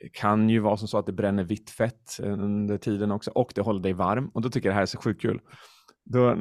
[0.00, 3.52] Det kan ju vara som så att det bränner vitt fett under tiden också och
[3.54, 5.40] det håller dig varm och då tycker jag det här är så sjukt kul.
[6.04, 6.34] Då,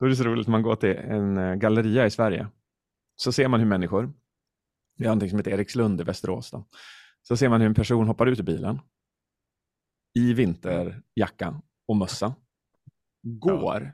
[0.00, 2.48] då är det så roligt när man går till en galleria i Sverige
[3.16, 4.12] så ser man hur människor,
[4.96, 6.66] vi har någonting som heter Erikslund i Västerås, då.
[7.22, 8.78] så ser man hur en person hoppar ut ur bilen
[10.14, 12.34] i vinterjacka och mössa,
[13.22, 13.92] går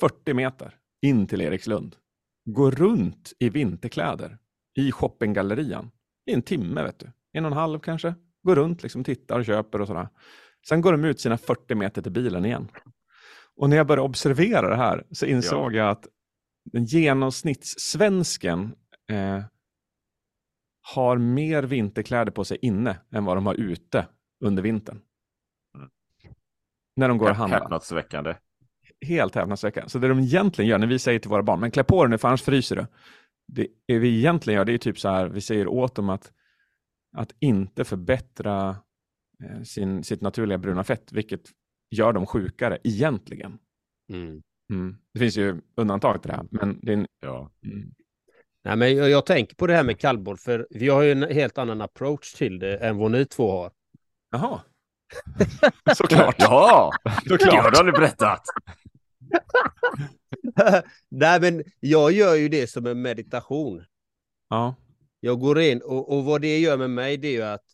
[0.00, 1.96] 40 meter in till Erikslund,
[2.44, 4.38] går runt i vinterkläder
[4.74, 5.90] i shoppinggallerian
[6.26, 7.12] i en timme, vet du.
[7.32, 8.14] En och en halv kanske.
[8.42, 10.08] Går runt, liksom tittar och köper och sådär.
[10.68, 12.68] Sen går de ut sina 40 meter till bilen igen.
[13.56, 16.06] Och när jag började observera det här så insåg jag att
[16.64, 18.74] den genomsnittssvensken
[19.10, 19.42] eh,
[20.94, 24.06] har mer vinterkläder på sig inne än vad de har ute
[24.42, 25.00] under vintern.
[25.76, 25.88] Mm.
[26.96, 27.60] När de går och handlar.
[27.60, 28.34] Häpnadsväckande.
[29.06, 29.90] Helt häpnadsväckande.
[29.90, 32.10] Så det de egentligen gör när vi säger till våra barn, men klä på dig
[32.10, 32.86] nu för annars fryser du.
[33.86, 36.32] Det vi egentligen gör, det är typ så här, vi säger åt dem att,
[37.16, 38.76] att inte förbättra
[39.44, 41.40] eh, sin, sitt naturliga bruna fett, vilket
[41.90, 43.58] gör dem sjukare egentligen.
[44.12, 44.42] Mm.
[44.72, 44.96] Mm.
[45.14, 47.50] Det finns ju undantag till det här, men det är en, Ja.
[47.64, 47.94] mm.
[48.64, 51.22] Nej, men jag, jag tänker på det här med kallbad, för vi har ju en
[51.22, 53.70] helt annan approach till det än vad ni två har.
[54.32, 54.60] Jaha.
[55.96, 56.36] Såklart.
[56.38, 56.90] Jaha,
[57.28, 57.40] Såklart.
[57.50, 58.42] det har du aldrig berättat.
[61.08, 63.84] Nej, men jag gör ju det som en meditation.
[64.48, 64.74] Ja.
[65.20, 67.64] Jag går in och, och vad det gör med mig, det är ju att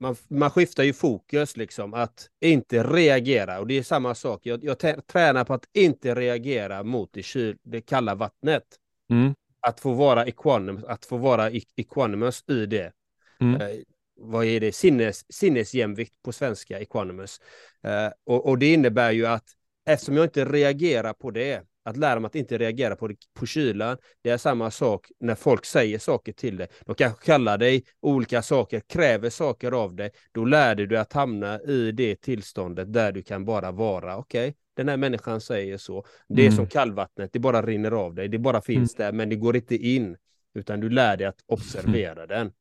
[0.00, 3.60] man, man skiftar ju fokus, liksom, att inte reagera.
[3.60, 4.40] Och det är samma sak.
[4.46, 8.64] Jag, jag tränar på att inte reagera mot det, kyl, det kalla vattnet.
[9.10, 9.34] Mm.
[9.60, 12.92] Att få vara equanimous, att få vara e- equanimous i det.
[13.40, 13.82] Mm.
[14.16, 14.72] Vad är det?
[14.72, 17.40] Sinnes, sinnesjämvikt på svenska, equanimous.
[17.84, 19.44] Eh, och, och det innebär ju att
[19.86, 23.46] eftersom jag inte reagerar på det, att lära mig att inte reagera på, det, på
[23.46, 26.68] kylan, det är samma sak när folk säger saker till dig.
[26.86, 30.10] De kanske kallar dig olika saker, kräver saker av dig.
[30.32, 34.54] Då lär du dig att hamna i det tillståndet där du kan bara vara, okej,
[34.74, 36.04] den här människan säger så.
[36.28, 36.56] Det är Mm.
[36.56, 39.76] som kallvattnet, det bara rinner av dig, det bara finns där, men det går inte
[39.76, 40.16] in,
[40.54, 42.28] utan du lär dig att observera den.
[42.28, 42.52] Den.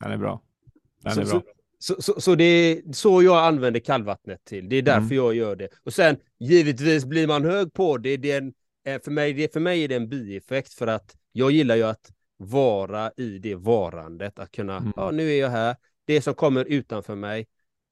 [0.00, 0.42] Den Så, är bra.
[1.14, 1.42] Så,
[1.78, 4.68] så, så, så det är så jag använder kallvattnet till.
[4.68, 5.16] Det är därför Mm.
[5.16, 5.68] jag gör det.
[5.84, 8.16] Och sen givetvis blir man hög på det.
[8.16, 8.52] det är en,
[8.86, 11.82] eh, för, mig, det för mig är det en bieffekt för att jag gillar ju
[11.82, 14.38] att vara i det varandet.
[14.38, 14.92] Att kunna, Mm.
[14.96, 15.76] ja nu är jag här.
[16.04, 17.46] Det som kommer utanför mig,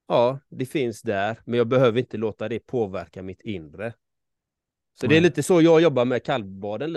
[0.08, 1.40] ja det finns där.
[1.44, 3.92] Men jag behöver inte låta det påverka mitt inre.
[5.00, 6.92] Så det är lite så jag jobbar med kallbaden.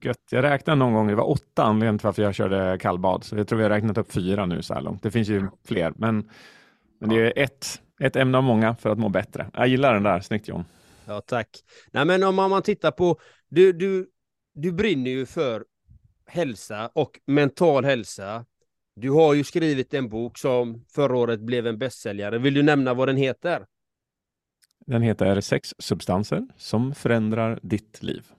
[0.00, 0.18] Gött.
[0.30, 3.24] Jag räknade någon gång, det var åtta anledningar till varför jag körde kallbad.
[3.24, 5.02] Så jag tror vi har räknat upp fyra nu så här långt.
[5.02, 6.30] Det finns ju fler, men,
[7.00, 9.50] men det är ett, ett ämne av många för att må bättre.
[9.54, 10.64] Jag gillar den där, snyggt John.
[11.06, 11.48] Ja, tack.
[11.90, 14.10] Nej, men om man, tittar på, du, du,
[14.54, 15.64] du brinner ju för
[16.26, 18.44] hälsa och mental hälsa.
[18.96, 22.38] Du har ju skrivit en bok som förra året blev en bästsäljare.
[22.38, 23.66] Vill du nämna vad den heter?
[24.86, 28.32] Den heter Sex substanser som förändrar ditt liv.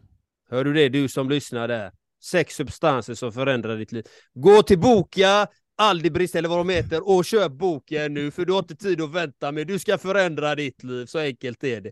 [0.49, 1.91] Hör du det, du som lyssnar där?
[2.23, 4.03] Sex substanser som förändrar ditt liv.
[4.33, 5.47] Gå till Boka,
[5.79, 9.13] Aldrig eller vad de heter och köp boken nu för du har inte tid att
[9.13, 9.67] vänta med.
[9.67, 11.91] Du ska förändra ditt liv, så enkelt är det.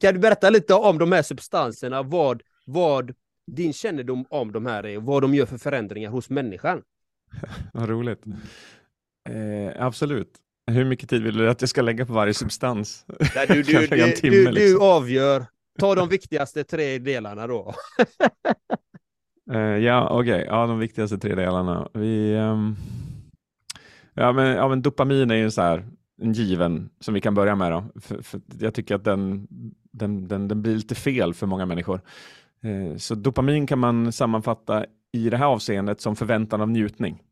[0.00, 3.14] Kan du berätta lite om de här substanserna, vad, vad
[3.46, 6.82] din kännedom om de här är, vad de gör för förändringar hos människan?
[7.72, 8.22] vad roligt.
[9.28, 10.32] Eh, absolut.
[10.70, 13.04] Hur mycket tid vill du att jag ska lägga på varje substans?
[13.34, 14.52] Nej, du, du, du, du, liksom.
[14.52, 15.46] du avgör.
[15.78, 17.74] Ta de viktigaste tre delarna då.
[19.52, 20.34] uh, ja, okej.
[20.34, 20.44] Okay.
[20.44, 21.88] Ja, de viktigaste tre delarna.
[21.92, 22.76] Vi, um...
[24.14, 25.86] ja, men, ja, men dopamin är ju så här
[26.22, 27.72] en given som vi kan börja med.
[27.72, 27.84] Då.
[28.00, 29.46] För, för jag tycker att den,
[29.92, 32.00] den, den, den blir lite fel för många människor.
[32.64, 37.22] Uh, så dopamin kan man sammanfatta i det här avseendet som förväntan av njutning.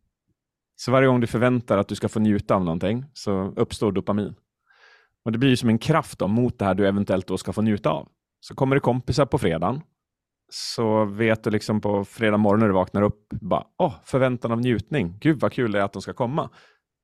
[0.76, 4.34] Så varje gång du förväntar att du ska få njuta av någonting så uppstår dopamin.
[5.24, 7.62] Och Det blir som en kraft då, mot det här du eventuellt då ska få
[7.62, 8.08] njuta av.
[8.48, 9.80] Så kommer det kompisar på fredagen
[10.48, 14.60] så vet du liksom på fredag morgon när du vaknar upp, bara, oh, förväntan av
[14.60, 15.18] njutning.
[15.20, 16.50] Gud vad kul det är att de ska komma.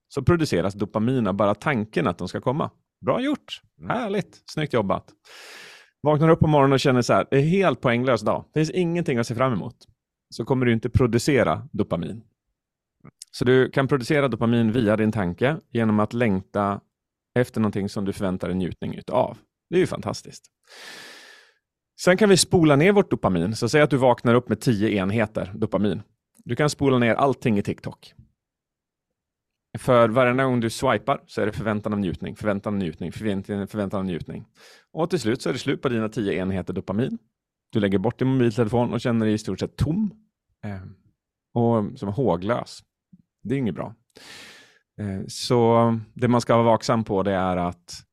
[0.08, 2.70] Så produceras dopamin av bara tanken att de ska komma.
[3.04, 3.60] Bra gjort!
[3.78, 3.90] Mm.
[3.90, 4.42] Härligt!
[4.50, 5.04] Snyggt jobbat!
[6.02, 8.44] Vaknar upp på morgonen och känner så här, det är helt poänglös dag.
[8.52, 9.76] Det finns ingenting att se fram emot.
[10.30, 12.22] Så kommer du inte producera dopamin.
[13.30, 16.80] Så du kan producera dopamin via din tanke genom att längta
[17.34, 19.38] efter någonting som du förväntar dig njutning av.
[19.70, 20.44] Det är ju fantastiskt.
[22.04, 23.56] Sen kan vi spola ner vårt dopamin.
[23.56, 26.02] Så säg att du vaknar upp med 10 enheter dopamin.
[26.44, 28.14] Du kan spola ner allting i TikTok.
[29.78, 34.00] För varje gång du swipar så är det förväntan av njutning, förväntan av njutning, förväntan
[34.00, 34.46] av njutning.
[34.92, 37.18] Och till slut så är det slut på dina 10 enheter dopamin.
[37.72, 40.10] Du lägger bort din mobiltelefon och känner dig i stort sett tom.
[40.64, 40.94] Ehm,
[41.54, 42.80] och som håglös.
[43.42, 43.94] Det är inget bra.
[45.00, 48.06] Ehm, så det man ska vara vaksam på det är att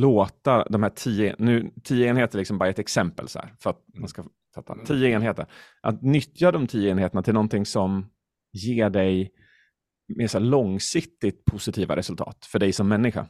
[0.00, 3.84] låta de här tio, nu tio enheter liksom bara ett exempel så här, för att
[3.94, 4.24] man ska
[4.54, 4.72] fatta.
[4.72, 4.86] Mm.
[4.86, 5.46] Tio enheter.
[5.82, 8.10] Att nyttja de tio enheterna till någonting som
[8.52, 9.32] ger dig
[10.16, 13.26] mer så långsiktigt positiva resultat för dig som människa.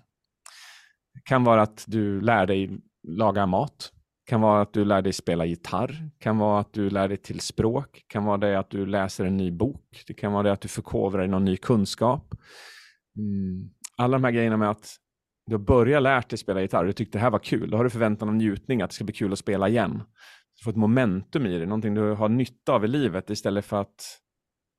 [1.14, 3.92] Det kan vara att du lär dig laga mat.
[4.26, 6.10] kan vara att du lär dig spela gitarr.
[6.18, 8.04] kan vara att du lär dig till språk.
[8.06, 10.04] kan vara det att du läser en ny bok.
[10.06, 12.34] Det kan vara det att du förkovrar dig någon ny kunskap.
[13.18, 13.70] Mm.
[13.96, 14.96] Alla de här grejerna med att
[15.46, 17.84] du har börjat lärt dig spela gitarr, du tyckte det här var kul, då har
[17.84, 20.02] du förväntan om njutning, att det ska bli kul att spela igen.
[20.58, 23.80] Du får ett momentum i det, någonting du har nytta av i livet istället för
[23.80, 24.18] att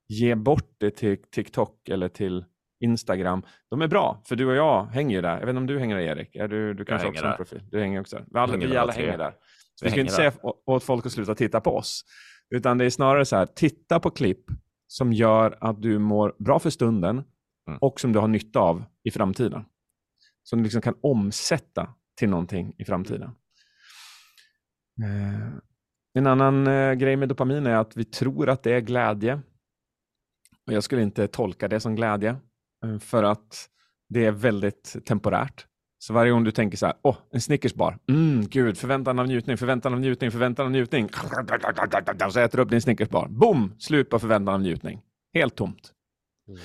[0.10, 2.45] ge bort det till TikTok eller till
[2.84, 3.43] Instagram.
[3.69, 5.39] De är bra, för du och jag hänger ju där.
[5.39, 6.36] Jag vet inte om du hänger där Erik?
[6.36, 7.62] Är du, du kanske också har en profil?
[7.71, 8.26] Du hänger också där.
[8.32, 9.34] Vi alla, hänger, vi alla hänger där.
[9.76, 10.32] Så vi ska inte säga
[10.65, 12.06] åt folk att sluta titta på oss.
[12.56, 14.45] Utan det är snarare så här, titta på klipp
[14.88, 17.23] som gör att du mår bra för stunden
[17.67, 17.80] mm.
[17.82, 19.65] och som du har nytta av i framtiden
[20.43, 23.32] som du liksom kan omsätta till någonting i framtiden.
[25.03, 25.49] Eh,
[26.13, 29.41] en annan eh, grej med dopamin är att vi tror att det är glädje.
[30.67, 32.36] Och jag skulle inte tolka det som glädje
[32.86, 33.69] eh, för att
[34.10, 35.65] det är väldigt temporärt.
[35.99, 39.58] Så varje gång du tänker så här, åh, en Snickersbar, mm, gud, förväntan av njutning,
[39.58, 41.10] förväntan av njutning, förväntan av njutning.
[42.29, 45.01] Så äter du upp din Snickersbar, boom, slut på förväntan av njutning.
[45.34, 45.91] Helt tomt.
[46.47, 46.60] Mm.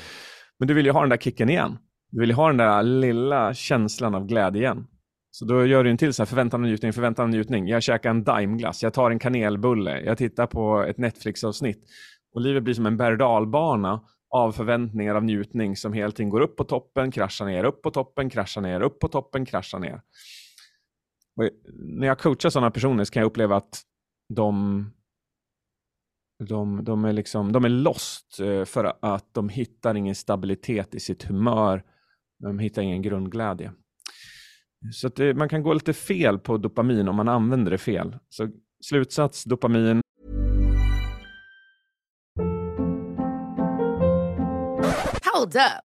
[0.59, 1.79] Men du vill ju ha den där kicken igen.
[2.11, 4.87] Du vill ha den där lilla känslan av glädje igen.
[5.31, 7.69] Så då gör du en till så här förväntan och njutning, förväntan och njutning.
[7.69, 11.85] Jag käkar en Daimglass, jag tar en kanelbulle, jag tittar på ett Netflix-avsnitt.
[12.35, 13.23] Och livet blir som en berg
[14.31, 17.91] av förväntningar av njutning som hela tiden går upp på toppen, kraschar ner, upp på
[17.91, 20.03] toppen, kraschar ner, upp på toppen, kraschar ner.
[21.37, 23.83] Och när jag coachar sådana personer så kan jag uppleva att
[24.35, 24.85] de
[26.45, 31.01] de, de, är liksom, de är lost eh, för att de hittar ingen stabilitet i
[31.01, 31.85] sitt humör
[32.39, 33.73] men de hittar ingen grundglädje.
[34.93, 38.17] Så det, eh, man kan gå lite fel på dopamin om man använder det fel.
[38.29, 38.49] Så
[38.85, 40.01] slutsats, dopamin.
[45.35, 45.88] Hold up.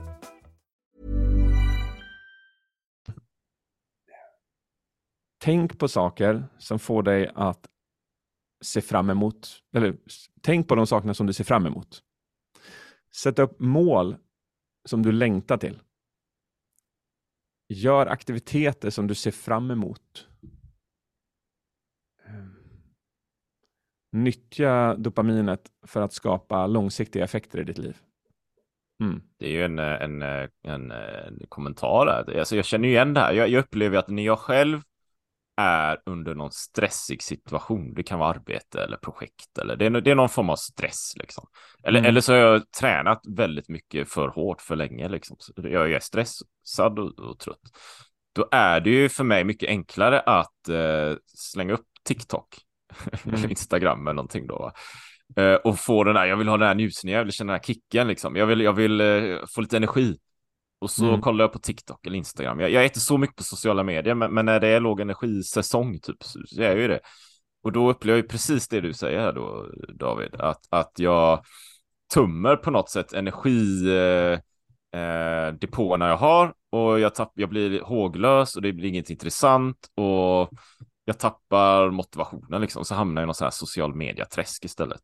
[5.41, 7.67] Tänk på saker som får dig att
[8.63, 9.97] se fram emot, eller
[10.41, 12.03] tänk på de sakerna som du ser fram emot.
[13.15, 14.15] Sätt upp mål
[14.85, 15.79] som du längtar till.
[17.69, 20.27] Gör aktiviteter som du ser fram emot.
[22.25, 22.55] Ehm,
[24.11, 27.97] nyttja dopaminet för att skapa långsiktiga effekter i ditt liv.
[29.03, 29.21] Mm.
[29.37, 32.07] Det är ju en, eh, en, eh, en, eh, en kommentar.
[32.07, 33.33] Alltså jag känner igen det här.
[33.33, 34.81] Jag, jag upplever att när jag själv
[35.57, 37.93] är under någon stressig situation.
[37.93, 41.13] Det kan vara arbete eller projekt eller det är, det är någon form av stress
[41.15, 41.47] liksom.
[41.83, 42.09] Eller, mm.
[42.09, 45.35] eller så har jag tränat väldigt mycket för hårt för länge liksom.
[45.39, 47.61] Så jag är stressad och, och trött.
[48.35, 52.47] Då är det ju för mig mycket enklare att eh, slänga upp TikTok
[53.23, 53.35] mm.
[53.35, 54.71] eller Instagram eller någonting då.
[55.35, 57.59] Eh, och få den där, jag vill ha den här njusningen, jag vill känna den
[57.59, 58.35] här kicken liksom.
[58.35, 60.17] Jag vill, jag vill eh, få lite energi.
[60.81, 61.21] Och så mm.
[61.21, 62.59] kollar jag på TikTok eller Instagram.
[62.59, 64.99] Jag, jag är inte så mycket på sociala medier, men, men när det är låg
[64.99, 66.99] energisäsong typ, så, är jag ju det.
[67.63, 71.45] Och då upplever jag precis det du säger här då, David, att, att jag
[72.13, 74.39] tummer på något sätt energi eh,
[75.01, 79.77] eh, depåerna jag har och jag, tapp, jag blir håglös och det blir inget intressant
[79.95, 80.49] och
[81.05, 85.01] jag tappar motivationen liksom, så hamnar jag i någon sån här social media-träsk istället.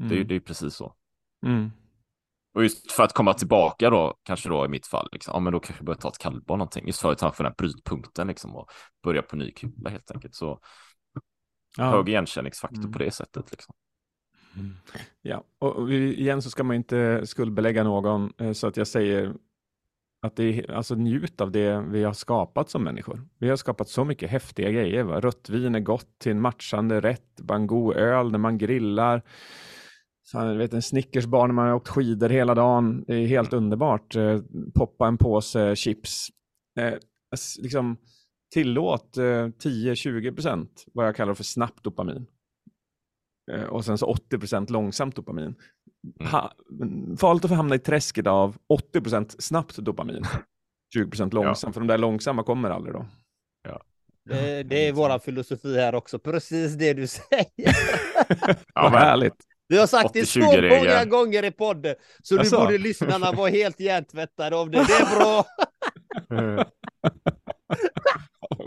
[0.00, 0.26] Mm.
[0.26, 0.94] Det, är precis så.
[1.46, 1.70] Mm.
[2.54, 5.52] Och just för att komma tillbaka då, kanske då i mitt fall, liksom, ja men
[5.52, 8.26] då kanske börja ta ett kallbad någonting, just för att ta för den här brytpunkten
[8.26, 8.70] liksom och
[9.04, 10.34] börja på ny kula helt enkelt.
[10.34, 10.60] Så
[11.76, 11.90] ja.
[11.90, 12.92] hög igenkänningsfaktor mm.
[12.92, 13.74] på det sättet liksom.
[14.56, 14.76] Mm.
[15.22, 19.34] Ja, och igen så ska man inte skuldbelägga någon, eh, så att jag säger
[20.22, 23.28] att det är, alltså njut av det vi har skapat som människor.
[23.38, 25.02] Vi har skapat så mycket häftiga grejer.
[25.02, 25.20] Va?
[25.20, 29.22] Rött vin är gott till en matchande rätt, bara en god öl när man grillar.
[30.32, 33.04] Fan, vet, en Snickersbar när man har åkt skidor hela dagen.
[33.06, 34.16] Det är helt underbart.
[34.16, 34.40] Eh,
[34.74, 36.28] poppa en påse chips.
[36.80, 36.94] Eh,
[37.58, 37.96] liksom,
[38.54, 42.26] tillåt eh, 10-20% vad jag kallar för snabbt dopamin.
[43.52, 45.54] Eh, och sen så 80% långsamt dopamin.
[46.82, 47.16] Mm.
[47.16, 48.56] Farligt att få hamna i träsket av
[48.94, 50.24] 80% snabbt dopamin.
[50.96, 51.72] 20% långsamt, ja.
[51.72, 53.06] för de där långsamma kommer aldrig då.
[53.68, 53.82] Ja.
[54.24, 57.46] Det, det är vår filosofi här också, precis det du säger.
[58.74, 59.49] ja, vad härligt.
[59.70, 63.80] Vi har sagt det så många gånger i podden, så nu borde lyssnarna vara helt
[63.80, 64.78] hjärntvättade av det.
[64.78, 65.46] Det är bra.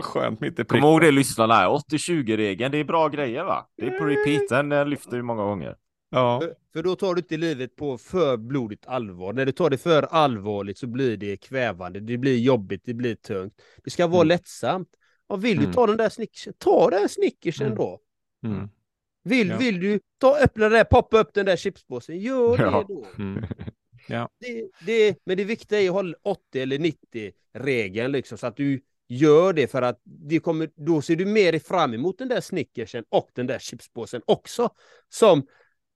[0.00, 3.66] Skönt mitt i Kom ihåg det lyssnarna, 80-20-regeln, det är bra grejer va?
[3.76, 5.76] Det är på repeat, den lyfter vi många gånger.
[6.10, 6.40] Ja.
[6.40, 9.32] För, för, då tar du inte livet på för blodigt allvar.
[9.32, 13.14] När du tar det för allvarligt så blir det kvävande, det blir jobbigt, det blir
[13.14, 13.54] tungt.
[13.84, 14.28] Det ska vara mm.
[14.28, 14.88] lättsamt.
[15.28, 15.74] Ja, vill du mm.
[15.74, 17.78] ta den där snickersen, ta den snickersen mm.
[17.78, 18.00] då.
[18.44, 18.68] Mm.
[19.24, 19.58] Vill, ja.
[19.58, 22.84] vill du ta, öppna det där, poppa upp den där chipspåsen, gör ja.
[22.88, 23.06] det då.
[23.18, 23.44] Mm.
[24.08, 24.28] Ja.
[24.40, 28.56] Det, det, men det viktiga är att hålla 80 eller 90 regeln liksom, så att
[28.56, 32.40] du gör det för att det kommer, då ser du mer fram emot den där
[32.40, 34.68] snickersen och den där chipspåsen också.
[35.08, 35.46] Som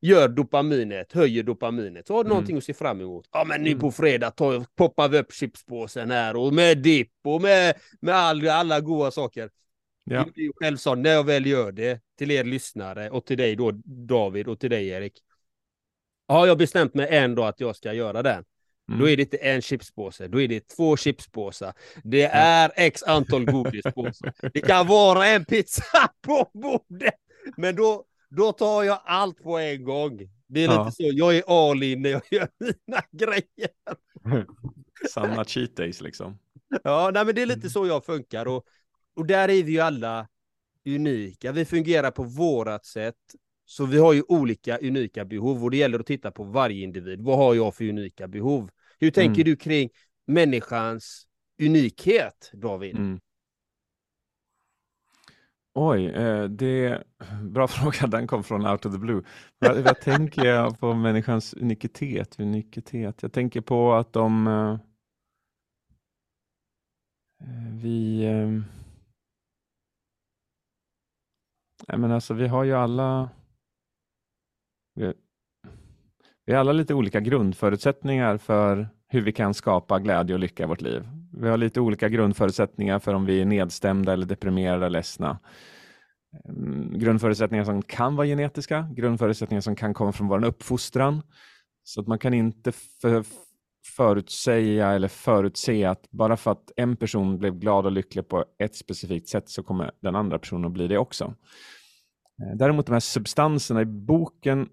[0.01, 2.07] gör dopaminet, höjer dopaminet.
[2.07, 2.35] Så har du mm.
[2.35, 3.29] någonting att se fram emot.
[3.33, 3.81] Ja men nu mm.
[3.81, 8.49] på fredag tar, poppar vi upp chipspåsen här och med dipp och med, med all,
[8.49, 9.51] alla goda saker.
[10.11, 10.27] Ja.
[10.35, 13.71] Blir själv så när jag väl gör det till er lyssnare och till dig då
[13.85, 15.23] David och till dig Erik.
[16.29, 18.45] Har jag bestämt mig en dag att jag ska göra den.
[18.89, 19.01] Mm.
[19.01, 21.75] Då är det inte en chipspåse, då är det två chipspåsar.
[22.05, 24.33] Det är x antal godispåsar.
[24.53, 25.83] det kan vara en pizza
[26.23, 27.15] på bordet.
[27.57, 30.19] Men då, då tar jag allt på en gång.
[30.47, 30.85] Det är ja.
[30.85, 33.71] lite så, jag är all in när jag gör mina grejer.
[35.11, 36.39] Sanna cheat days liksom.
[36.85, 38.47] Ja, nej, men det är lite så jag funkar.
[38.47, 38.65] Och
[39.19, 40.29] och där är vi ju alla
[40.87, 41.53] unika.
[41.53, 43.15] Vi fungerar på vårat sätt.
[43.65, 47.21] Så vi har ju olika unika behov och det gäller att titta på varje individ.
[47.21, 48.71] Vad har jag för unika behov?
[48.99, 49.45] Hur tänker mm.
[49.45, 49.91] du kring
[50.27, 51.27] människans
[51.63, 52.97] unikhet, David?
[52.97, 53.21] Mm.
[55.75, 57.05] Oj, eh, det är
[57.43, 58.07] bra fråga.
[58.07, 59.23] Den kom från out of the blue.
[59.59, 63.23] Vad, vad tänker jag på människans unikitet, unikitet?
[63.23, 64.47] Jag tänker på att de...
[64.47, 64.79] Eh,
[67.83, 68.25] vi...
[71.89, 73.31] Nej, men alltså, vi har ju alla
[74.95, 75.13] vi,
[76.47, 80.67] vi har alla lite olika grundförutsättningar för hur vi kan skapa glädje och lycka i
[80.67, 81.09] vårt liv.
[81.33, 85.39] Vi har lite olika grundförutsättningar för om vi är nedstämda eller deprimerade eller ledsna.
[86.49, 91.23] Mm, grundförutsättningar som kan vara genetiska, grundförutsättningar som kan komma från vår uppfostran.
[91.83, 93.25] Så att man kan inte för,
[93.97, 98.77] förutsäga eller förutse att bara för att en person blev glad och lycklig på ett
[98.77, 101.25] specifikt sätt så kommer den andra personen att bli det också.
[102.43, 104.69] Eh, däremot de här substanserna i boken,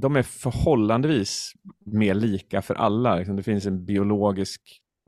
[0.00, 1.52] de är förhållandevis
[1.86, 3.16] mer lika för alla.
[3.16, 4.60] Liksom, det finns en biologisk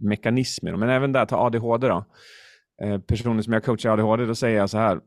[0.02, 0.80] mekanism i dem.
[0.80, 2.04] Men även där, ta ADHD då.
[2.82, 5.00] Eh, personer som jag coachar ADHD, då säger jag så här,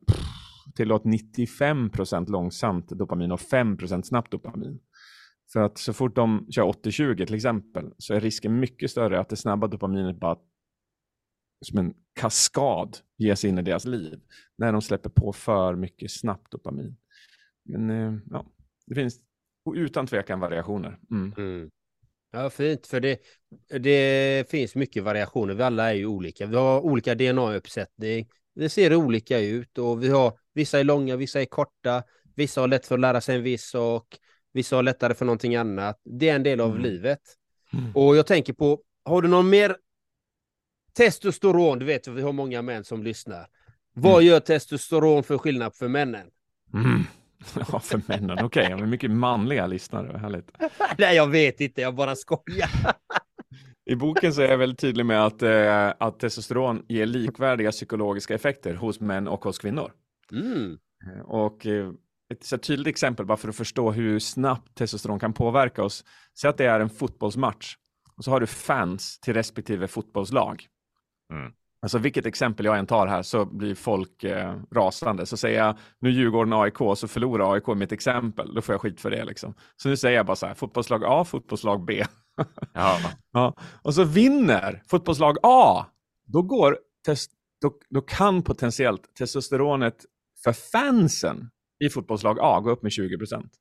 [0.76, 4.80] tillåt 95% långsamt dopamin och 5% snabbt dopamin.
[5.54, 9.30] För att så fort de kör 80-20 till exempel så är risken mycket större att
[9.30, 10.38] det snabba dopaminet bara
[11.66, 14.20] som en kaskad ger sig in i deras liv
[14.58, 16.98] när de släpper på för mycket snabbt dopamin.
[17.66, 18.46] Men eh, ja,
[18.88, 19.20] det finns
[19.76, 21.00] utan tvekan variationer.
[21.12, 21.34] Mm.
[21.38, 21.70] Mm.
[22.32, 23.20] Ja, fint, för det,
[23.80, 25.54] det finns mycket variationer.
[25.54, 26.46] Vi alla är ju olika.
[26.46, 28.28] Vi har olika DNA-uppsättning.
[28.56, 32.04] Det ser olika ut och vi har vissa är långa, vissa är korta.
[32.36, 34.18] Vissa har lätt för att lära sig en viss sak.
[34.54, 36.02] Vissa har lättare för någonting annat.
[36.06, 36.82] Det är en del av Mm.
[36.84, 37.20] livet.
[37.74, 37.92] Mm.
[37.96, 39.76] Och jag tänker på, har du någon mer
[40.98, 41.80] testosteron?
[41.80, 43.48] Du vet, vi har många män som lyssnar.
[43.94, 44.26] Vad Mm.
[44.26, 46.28] gör testosteron för skillnad för männen?
[46.74, 47.04] Mm.
[47.72, 48.46] Ja, för männen.
[48.46, 48.76] Okej, okay.
[48.80, 50.18] men mycket manliga lyssnare.
[50.18, 50.52] Härligt.
[50.98, 52.70] Nej, jag vet inte, jag bara skojar.
[53.86, 58.36] I boken så är jag väldigt tydlig med att, eh, att testosteron ger likvärdiga psykologiska
[58.36, 59.92] effekter hos män och hos kvinnor.
[60.32, 60.78] Mm.
[61.26, 61.92] Och eh,
[62.34, 66.06] ett så tydligt exempel bara för att förstå hur snabbt testosteron kan påverka oss.
[66.40, 67.76] Säg att det är en fotbollsmatch
[68.18, 70.68] och så har du fans till respektive fotbollslag.
[71.34, 71.52] Mm.
[71.82, 75.26] Alltså vilket exempel jag än tar här så blir folk eh, rasande.
[75.26, 78.54] Så säger jag nu Djurgården AIK så förlorar AIK mitt exempel.
[78.54, 79.54] Då får jag skit för det liksom.
[79.76, 82.06] Så nu säger jag bara så här fotbollslag A, fotbollslag B.
[82.74, 83.00] Ja.
[83.32, 85.86] Ja, och så vinner fotbollslag A.
[86.26, 90.06] Då, går test, då, då kan potentiellt testosteronet
[90.44, 91.50] för fansen
[91.80, 93.52] i fotbollslag A gå upp med 20 procent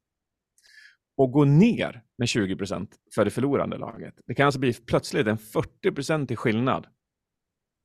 [1.16, 2.56] och gå ner med 20
[3.14, 4.14] för det förlorande laget.
[4.26, 6.86] Det kan alltså bli plötsligt en 40 i skillnad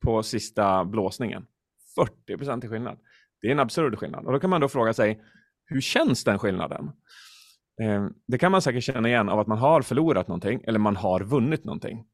[0.04, 1.46] på sista blåsningen.
[1.94, 2.98] 40 i skillnad.
[3.40, 4.26] Det är en absurd skillnad.
[4.26, 5.22] Och då kan man då fråga sig,
[5.66, 6.90] hur känns den skillnaden?
[7.82, 10.96] Eh, det kan man säkert känna igen av att man har förlorat någonting eller man
[10.96, 12.06] har vunnit någonting.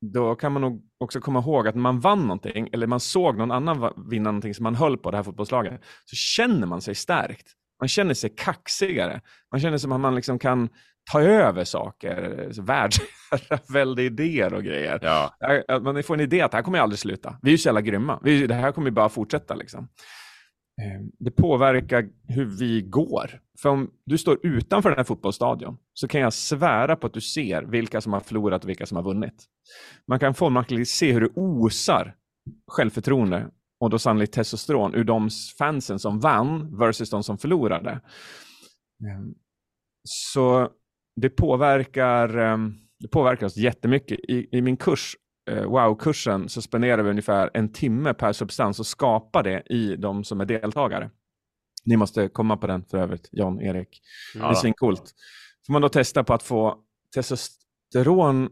[0.00, 3.36] Då kan man nog också komma ihåg att när man vann någonting eller man såg
[3.38, 6.94] någon annan vinna någonting som man höll på det här fotbollslaget så känner man sig
[6.94, 7.46] stärkt.
[7.80, 9.20] Man känner sig kaxigare.
[9.50, 10.68] Man känner som att man liksom kan
[11.12, 14.98] ta över saker, världsherravälde idéer och grejer.
[15.02, 15.34] Ja.
[15.68, 17.38] Att Man får en idé att det här kommer aldrig sluta.
[17.42, 18.20] Vi är ju så jävla grymma.
[18.22, 19.54] Det här kommer ju bara fortsätta.
[19.54, 19.88] Liksom.
[20.82, 23.40] Eh, det påverkar hur vi går.
[23.62, 27.20] För om du står utanför den här fotbollsstadion så kan jag svära på att du
[27.20, 29.44] ser vilka som har förlorat och vilka som har vunnit.
[30.08, 32.14] Man kan formligen se hur det osar
[32.66, 33.50] självförtroende
[33.80, 37.90] och då sannolikt testosteron ur de fansen som vann versus de som förlorade.
[37.90, 39.24] Eh,
[40.08, 40.68] så
[41.20, 42.58] det påverkar, eh,
[43.00, 44.18] det påverkar oss jättemycket.
[44.20, 45.16] I, i min kurs,
[45.50, 50.40] wow-kursen, så spenderar vi ungefär en timme per substans och skapar det i de som
[50.40, 51.10] är deltagare.
[51.84, 54.00] Ni måste komma på den för övrigt, Jan, Erik.
[54.34, 55.14] Det är svincoolt.
[55.66, 56.78] Får man då testa på att få
[57.14, 58.50] testosteron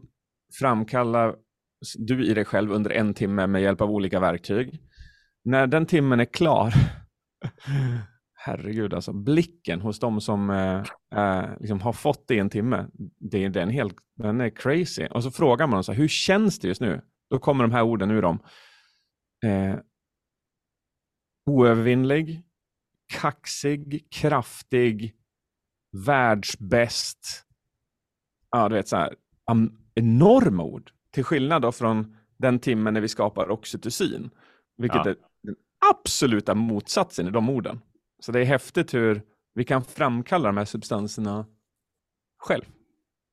[0.59, 1.35] framkalla
[1.97, 4.79] du i dig själv under en timme med hjälp av olika verktyg.
[5.43, 6.73] När den timmen är klar,
[8.45, 10.83] herregud alltså, blicken hos de som eh,
[11.15, 12.87] eh, liksom har fått det i en timme,
[13.19, 15.05] det, är- den, helt, den är crazy.
[15.05, 17.01] Och så frågar man dem så här, hur känns det just nu?
[17.29, 18.39] Då kommer de här orden ur dem.
[19.45, 19.75] Eh,
[21.49, 22.43] oövervinnlig,
[23.13, 25.15] kaxig, kraftig,
[26.05, 27.45] världsbäst.
[28.51, 29.15] Ja, du vet så här,
[29.95, 30.91] enorma ord.
[31.11, 34.29] Till skillnad då från den timmen när vi skapar oxytocin,
[34.77, 35.11] vilket Ja.
[35.11, 35.55] är den
[35.93, 37.81] absoluta motsatsen i de orden.
[38.25, 39.21] Så det är häftigt hur
[39.53, 41.45] vi kan framkalla de här substanserna
[42.39, 42.63] själv.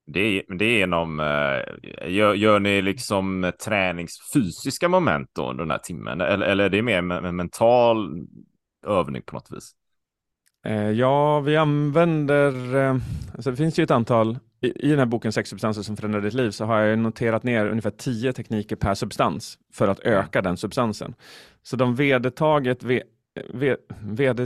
[0.06, 5.78] Det är, det är genom, eh, gör, gör ni liksom träningsfysiska moment då den här
[5.78, 6.20] timmen?
[6.20, 8.26] Eller, eller är det mer med mental
[8.86, 9.72] övning på något vis?
[10.66, 12.96] Eh, ja, vi använder, eh,
[13.34, 16.20] alltså det finns ju ett antal, i, i den här boken Sex substanser som förändrar
[16.20, 20.42] ditt liv så har jag noterat ner ungefär tio tekniker per substans för att öka
[20.42, 21.14] den substansen.
[21.62, 23.02] Så de vedertaget, ve, ve, ved,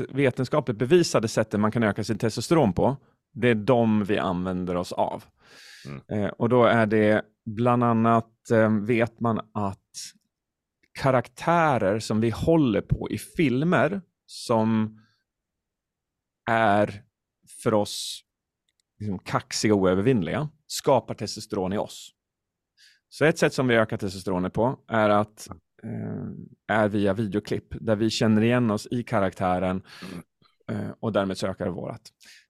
[0.09, 2.97] vetenskapligt bevisade sätten man kan öka sin testosteron på,
[3.33, 5.25] det är de vi använder oss av.
[5.87, 6.25] Mm.
[6.25, 9.81] Eh, och då är det bland annat, eh, vet man att
[10.93, 15.01] karaktärer som vi håller på i filmer som
[16.51, 17.03] är
[17.63, 18.25] för oss
[18.99, 22.11] liksom kaxiga och oövervinnliga skapar testosteron i oss.
[23.09, 25.49] Så ett sätt som vi ökar testosteronet på är att
[26.69, 29.83] är via videoklipp där vi känner igen oss i karaktären
[30.71, 32.03] eh, och därmed så ökar det vårat.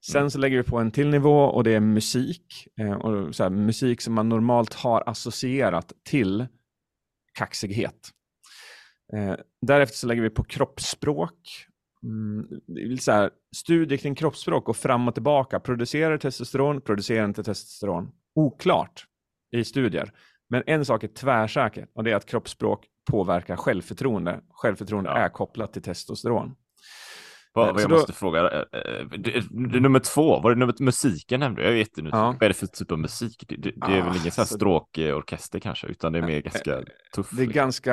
[0.07, 2.68] Sen så lägger vi på en till nivå och det är musik.
[2.80, 6.47] Eh, och så här, musik som man normalt har associerat till
[7.32, 8.11] kaxighet.
[9.14, 9.35] Eh,
[9.66, 11.66] därefter så lägger vi på kroppsspråk.
[12.03, 12.47] Mm,
[12.99, 15.61] så här, studier kring kroppsspråk och fram och tillbaka.
[15.61, 18.11] Producerar testosteron, producerar inte testosteron.
[18.35, 19.07] Oklart
[19.57, 20.12] i studier.
[20.49, 24.40] Men en sak är tvärsäker och det är att kroppsspråk påverkar självförtroende.
[24.50, 25.16] Självförtroende Ja.
[25.16, 26.55] är kopplat till testosteron.
[27.57, 29.42] Vad, Eh, vad jag då- måste fråga, eh, eh, det,
[29.72, 31.64] det, nummer två, var det nummer, musiken nämnde du?
[31.66, 32.18] Jag är jättenyfiken.
[32.20, 32.26] Ja.
[32.26, 33.44] Vad är det för typ av musik?
[33.48, 36.40] Det, det, det är Ah, väl ingen sån här stråkorkester kanske, utan det är mer
[36.40, 36.82] ganska
[37.14, 37.30] tuff.
[37.30, 37.52] Det är liksom.
[37.52, 37.92] ganska,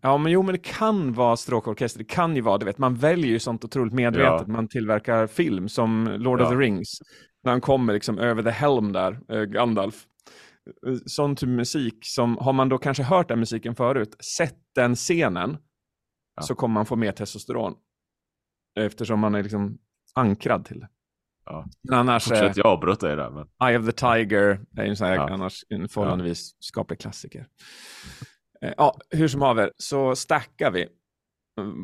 [0.00, 2.94] ja men jo men det kan vara stråkorkester, det kan ju vara, du vet, man
[2.94, 4.52] väljer ju sånt otroligt medvetet, Ja.
[4.52, 6.50] man tillverkar film som Lord of Ja.
[6.50, 6.98] the Rings,
[7.44, 9.94] när han kommer liksom över the helm där, Gandalf.
[11.06, 15.56] Sån typ musik som, har man då kanske hört den musiken förut, sett den scenen,
[16.36, 16.42] Ja.
[16.42, 17.74] så kommer man få mer testosteron.
[18.80, 19.78] Eftersom man är liksom
[20.14, 20.88] ankrad till det.
[21.44, 21.66] Ja.
[21.82, 23.30] Men annars, Fortsätt, jag avbröt dig där.
[23.30, 23.68] Men...
[23.68, 25.30] Eye of the Tiger är en sån här Ja.
[25.30, 27.46] annars en förhållandevis skaplig klassiker.
[28.62, 30.88] Eh, Ja, hur som haver så stackar vi.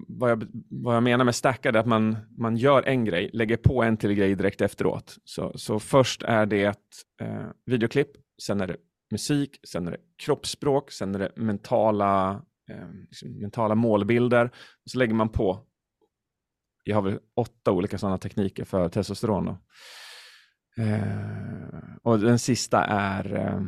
[0.09, 3.57] Vad jag, vad jag menar med stackar är att man, man gör en grej, lägger
[3.57, 5.17] på en till grej direkt efteråt.
[5.25, 6.79] Så, så först är det ett
[7.21, 8.11] eh, videoklipp,
[8.43, 8.77] sen är det
[9.11, 14.45] musik, sen är det kroppsspråk, sen är det mentala, eh, liksom mentala målbilder.
[14.85, 15.67] Och så lägger man på,
[16.85, 19.45] jag har väl åtta olika sådana tekniker för testosteron.
[19.45, 19.59] Då.
[20.83, 23.35] Eh, och den sista är...
[23.35, 23.61] Eh,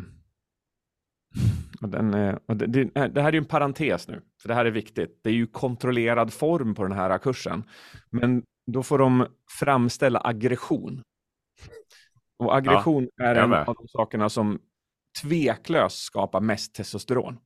[1.83, 4.55] Eh, den, är- och det, det, det här är ju en parentes nu, för det
[4.55, 5.21] här är viktigt.
[5.23, 7.65] Det är ju kontrollerad form på den här kursen.
[8.11, 9.27] Men då får de
[9.61, 11.03] framställa aggression.
[12.39, 14.59] Och aggression är jag en av de sakerna som
[15.23, 17.39] tveklöst skapar mest testosteron.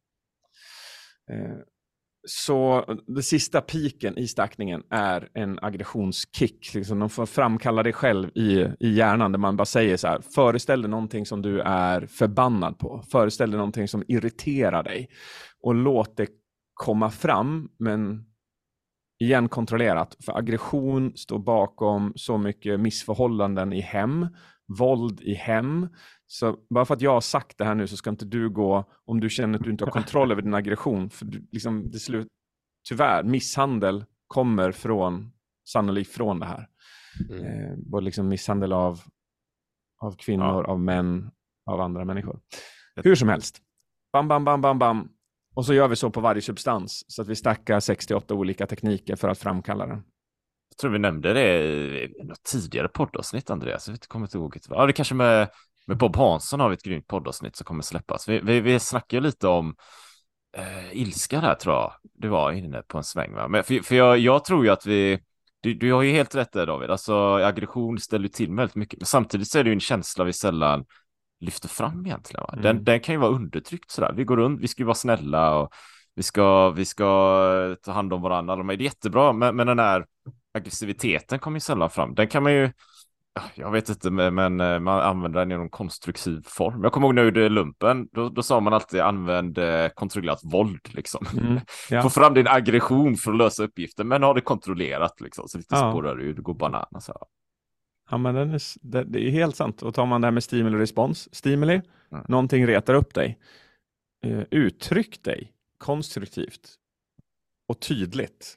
[2.29, 6.75] Så eh, den sista piken i stackningen är en aggressionskick.
[6.75, 10.21] Liksom de får framkalla det själv i, i hjärnan där man bara säger så här.
[10.35, 13.03] Föreställ dig någonting som du är förbannad på.
[13.13, 15.09] Föreställ dig någonting som irriterar dig.
[15.63, 16.29] Och låt det
[16.75, 18.25] komma fram, men
[19.21, 20.17] igen kontrollerat.
[20.25, 24.27] För aggression står bakom så mycket missförhållanden i hem,
[24.79, 25.89] våld i hem.
[26.33, 28.85] Så bara för att jag har sagt det här nu så ska inte du gå,
[29.05, 31.99] om du känner att du inte har kontroll över din aggression, för du, liksom, det
[31.99, 32.29] slut,
[32.89, 35.33] tyvärr, misshandel kommer från,
[35.69, 36.69] sannolikt från det här.
[37.31, 37.45] Mm.
[37.45, 39.01] Eh, både liksom misshandel av,
[40.01, 41.31] av kvinnor, av män,
[41.67, 42.41] av andra människor.
[42.97, 43.59] Hur som helst.
[44.13, 45.09] Bam, bam, bam, bam, bam.
[45.55, 49.17] Och så gör vi så på varje substans, så att vi stackar 68 olika tekniker
[49.17, 50.03] för att framkalla den.
[50.71, 51.59] Jag tror vi nämnde det
[52.05, 53.89] i något tidigare poddavsnitt, Andreas.
[53.89, 54.59] Jag kommer inte ihåg.
[54.69, 55.49] Ja, det kanske med,
[55.91, 58.29] med Bob Hansson har vi ett grymt poddavsnitt som kommer släppas.
[58.29, 59.75] Vi, vi, vi snackar lite om
[60.57, 61.93] eh, ilska där, tror jag.
[62.15, 63.49] Du var inne på en sväng, va?
[63.49, 65.21] Men för, för jag, jag tror ju att vi...
[65.61, 66.91] Du, du har ju helt rätt där, David.
[66.91, 69.01] Alltså, aggression ställer till väldigt mycket.
[69.01, 70.85] Men samtidigt så är det ju en känsla vi sällan
[71.41, 72.43] lyfter fram egentligen.
[72.43, 72.53] Va?
[72.53, 72.85] Den, Mm.
[72.85, 74.13] den kan ju vara undertryckt sådär.
[74.17, 75.73] Vi går runt, vi ska ju vara snälla och
[76.15, 78.57] vi ska, vi ska ta hand om varandra.
[78.57, 80.07] Det är jättebra, men, men den här
[80.55, 82.15] aggressiviteten kommer ju sällan fram.
[82.15, 82.73] Den kan man ju,
[83.55, 86.83] jag vet inte, men eh, man använder den i någon konstruktiv form.
[86.83, 90.41] Jag kommer ihåg när jag gjorde lumpen, då, då sa man alltid använd eh, kontrollerat
[90.45, 91.27] våld liksom.
[91.39, 91.61] Mm,
[91.91, 92.03] ja.
[92.03, 95.49] Få fram din aggression för att lösa uppgiften, men ha det kontrollerat liksom.
[95.49, 95.91] Så lite Ja.
[95.93, 97.11] spårar du, du går bananas.
[98.11, 99.83] Ja, men den är, det, det är helt sant.
[99.83, 101.35] Och tar man det här med stimuli och respons.
[101.35, 101.81] Stimuli,
[102.13, 102.25] Mm.
[102.29, 103.39] någonting retar upp dig.
[104.25, 106.75] Eh, uttryck dig konstruktivt
[107.69, 108.57] och tydligt.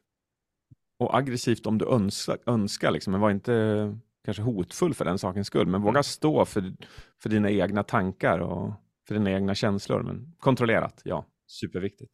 [0.99, 5.47] Och aggressivt om du önskar, önskar liksom, men var inte kanske hotfull för den sakens
[5.47, 5.67] skull.
[5.67, 6.73] Men våga stå för,
[7.21, 8.73] för dina egna tankar och
[9.07, 10.03] för dina egna känslor.
[10.03, 12.11] Men kontrollerat, ja, superviktigt.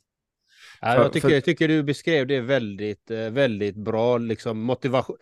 [0.82, 4.18] Ja, För- jag, tycker, för- jag tycker du beskrev det väldigt, eh, väldigt bra.
[4.18, 5.18] Liksom motivation.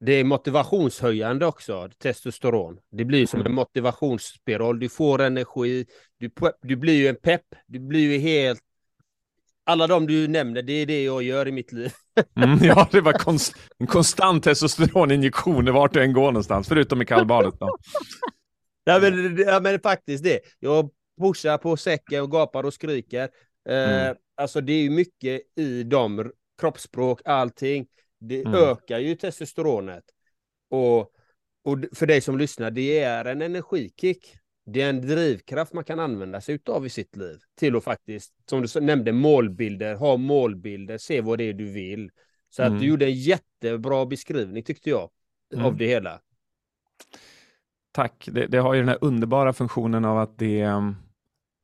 [0.00, 2.78] Det är motivationshöjande också, testosteron.
[2.90, 4.78] Det blir som en motivationsspiral.
[4.80, 5.86] Du får energi,
[6.18, 6.30] du,
[6.62, 8.60] du blir ju en pepp, du blir ju helt...
[9.66, 11.92] Alla de du nämner, det är det jag gör i mitt liv.
[12.36, 17.06] Mm, ja, det var konst, en konstant testosteroninjektion vart du än går någonstans, förutom i
[17.06, 17.54] kallbadet.
[18.84, 20.40] Ja, men, ja, men faktiskt det.
[20.58, 20.90] Jag
[21.20, 23.28] pushar på säcken och gapar och skriker.
[23.68, 24.16] Eh, Mm.
[24.36, 27.86] Alltså det är ju mycket i de kroppsspråk, allting.
[28.20, 28.54] Det Mm.
[28.54, 30.04] ökar ju testosteronet.
[30.70, 31.00] Och,
[31.64, 34.36] och för dig som lyssnar, det är en energikick.
[34.66, 37.38] Det är en drivkraft man kan använda sig utav i sitt liv.
[37.58, 42.10] Till att faktiskt, som du nämnde, målbilder, ha målbilder, se vad det är du vill.
[42.50, 42.74] Så Mm.
[42.74, 45.10] att du gjorde en jättebra beskrivning tyckte jag,
[45.54, 45.64] Mm.
[45.66, 46.20] av det hela.
[47.92, 48.28] Tack.
[48.32, 50.66] Det, det har ju den här underbara funktionen av att det,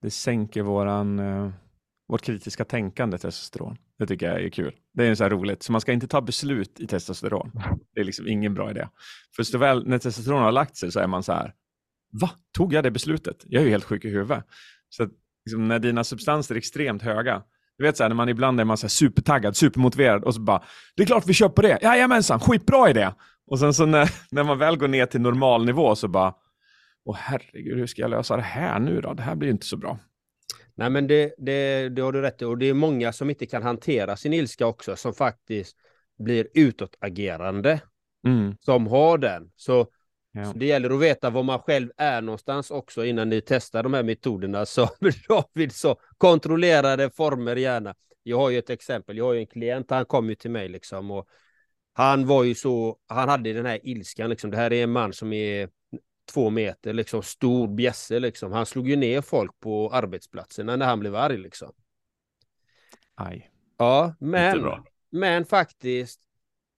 [0.03, 1.51] det sänker våran, uh,
[2.09, 3.77] vårt kritiska tänkande testosteron.
[3.99, 4.75] Det tycker jag är kul.
[4.95, 5.63] Det är så roligt.
[5.63, 7.51] Så man ska inte ta beslut i testosteron.
[7.95, 8.89] Det är liksom ingen bra idé.
[9.37, 11.55] För så väl när testosteron har lagt sig så är man så här,
[12.13, 12.31] va?
[12.57, 13.37] Tog jag det beslutet?
[13.47, 14.45] Jag är ju helt sjuk i huvudet.
[14.89, 15.11] Så att,
[15.45, 17.43] liksom, när dina substanser är extremt höga,
[17.79, 20.63] du vet så här, när man ibland är man så supertaggad, supermotiverad och så bara,
[20.97, 21.79] det är klart vi kör på det.
[21.83, 23.11] Jajamensan, skitbra idé.
[23.47, 26.35] Och sen så när, när man väl går ner till normalnivå så bara,
[27.05, 29.15] åh herregud, hur ska jag lösa det här nu då?
[29.15, 29.99] Det här blir ju inte så bra.
[30.75, 32.45] Nej, men det, det, det har du rätt i.
[32.45, 35.77] Och det är många som inte kan hantera sin ilska också, som faktiskt
[36.19, 37.81] blir utåtagerande.
[38.27, 38.57] Mm.
[38.61, 39.51] Som har den.
[39.57, 39.87] Så,
[40.33, 40.45] Ja.
[40.45, 43.95] så det gäller att veta var man själv är någonstans också innan ni testar de
[43.95, 44.67] här metoderna.
[44.67, 44.89] Så
[45.29, 47.95] David så kontrollerade former gärna.
[48.23, 49.17] Jag har ju ett exempel.
[49.17, 49.91] Jag har ju en klient.
[49.91, 51.29] Han kom ju till mig liksom och
[51.95, 52.97] han var ju så.
[53.07, 54.51] Han hade den här ilskan liksom.
[54.51, 55.69] Det här är en man som är
[56.33, 58.53] två meter liksom stor bjässe liksom.
[58.53, 61.73] Han slog ju ner folk på arbetsplatserna när han blev arg liksom.
[63.15, 63.51] Aj.
[63.79, 66.21] Ja, men, men faktiskt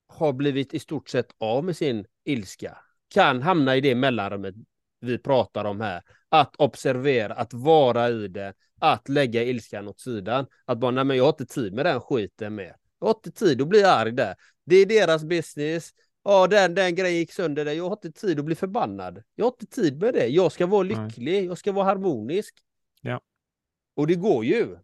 [0.08, 2.78] har blivit i stort sett av med sin ilska.
[3.08, 4.54] Kan hamna i det mellanrummet
[5.00, 6.02] vi pratar om här.
[6.28, 10.46] Att observera, att vara i det, att lägga ilskan åt sidan.
[10.64, 12.76] Att bara, nej men jag har inte tid med den skiten mer.
[13.00, 14.34] Jag har inte tid att bli arg där.
[14.64, 15.90] Det är deras business.
[16.24, 17.72] Ja, den, den grejen gick sönder där.
[17.72, 19.22] Jag har inte tid att bli förbannad.
[19.34, 20.26] Jag har inte tid med det.
[20.26, 20.96] Jag ska vara Nej.
[20.96, 21.44] lycklig.
[21.44, 22.54] Jag ska vara harmonisk.
[23.00, 23.20] Ja.
[23.96, 24.76] Och det går ju.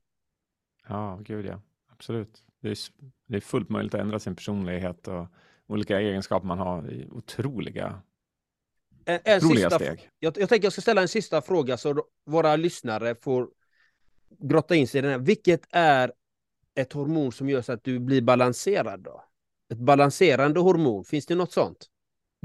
[0.89, 1.63] Ja, gud ja.
[1.93, 2.45] Absolut.
[2.61, 2.79] Det är,
[3.27, 5.27] det är fullt möjligt att ändra sin personlighet och
[5.67, 8.03] olika egenskaper man har otroliga,
[9.11, 10.09] En, en otroliga sista, steg.
[10.19, 13.49] Jag, jag tänker jag ska ställa en sista fråga så våra lyssnare får
[14.39, 15.19] grotta in sig i den här.
[15.19, 16.13] Vilket är
[16.75, 19.25] ett hormon som gör så att du blir balanserad då?
[19.73, 21.87] Ett balanserande hormon, finns det något sånt?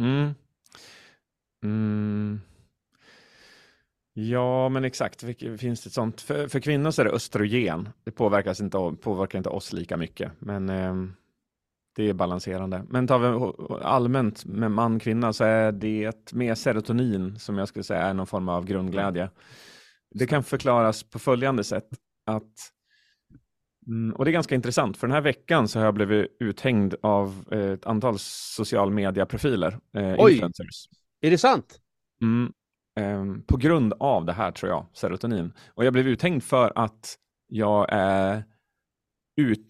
[0.02, 0.34] Mm.
[1.64, 2.42] Mm.
[4.14, 5.24] Ja, men exakt.
[5.60, 6.22] Finns det sånt?
[6.22, 7.90] För, för kvinnor så är det östrogen.
[8.04, 11.14] Det påverkas inte, av- påverkar inte oss lika mycket, men ehm,
[11.96, 12.86] det är balanserande.
[12.90, 17.84] Men tar vi allmänt med man kvinna så är det mer serotonin som jag skulle
[17.84, 19.30] säga är någon form av grundglädje.
[20.12, 21.88] Det kan förklaras på följande sätt
[22.26, 22.72] att
[23.88, 26.96] Mm, och det är ganska intressant, för den här veckan så har jag blivit uthängd
[27.02, 30.32] av eh, ett antal social media-profiler, eh, Oj.
[30.32, 30.90] influencers.
[31.22, 31.80] Är det sant?
[32.22, 32.54] Mm,
[33.00, 35.54] ehm, på grund av det här tror jag, serotonin.
[35.68, 37.16] Och jag blev uthängd för att
[37.48, 38.44] jag är
[39.38, 39.68] ut,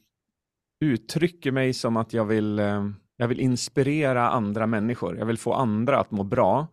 [0.86, 5.18] uttrycker mig som att jag vill, eh, jag vill inspirera andra människor.
[5.18, 6.68] Jag vill få andra att må bra.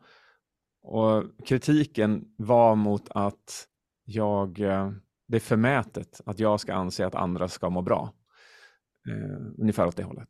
[0.83, 3.69] Och kritiken var mot att
[4.05, 4.93] jag, eh,
[5.29, 8.13] det är förmätet att jag ska anse att andra ska må bra.
[9.09, 10.29] Eh, ungefär åt det hållet.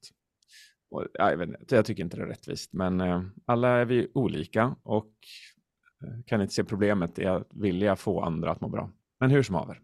[0.90, 4.10] Och, jag, vet inte, jag tycker inte det är rättvist, men eh, alla är vi
[4.14, 5.12] olika och
[6.04, 8.90] eh, kan inte se problemet i att vilja få andra att må bra.
[9.20, 9.80] Men hur som haver.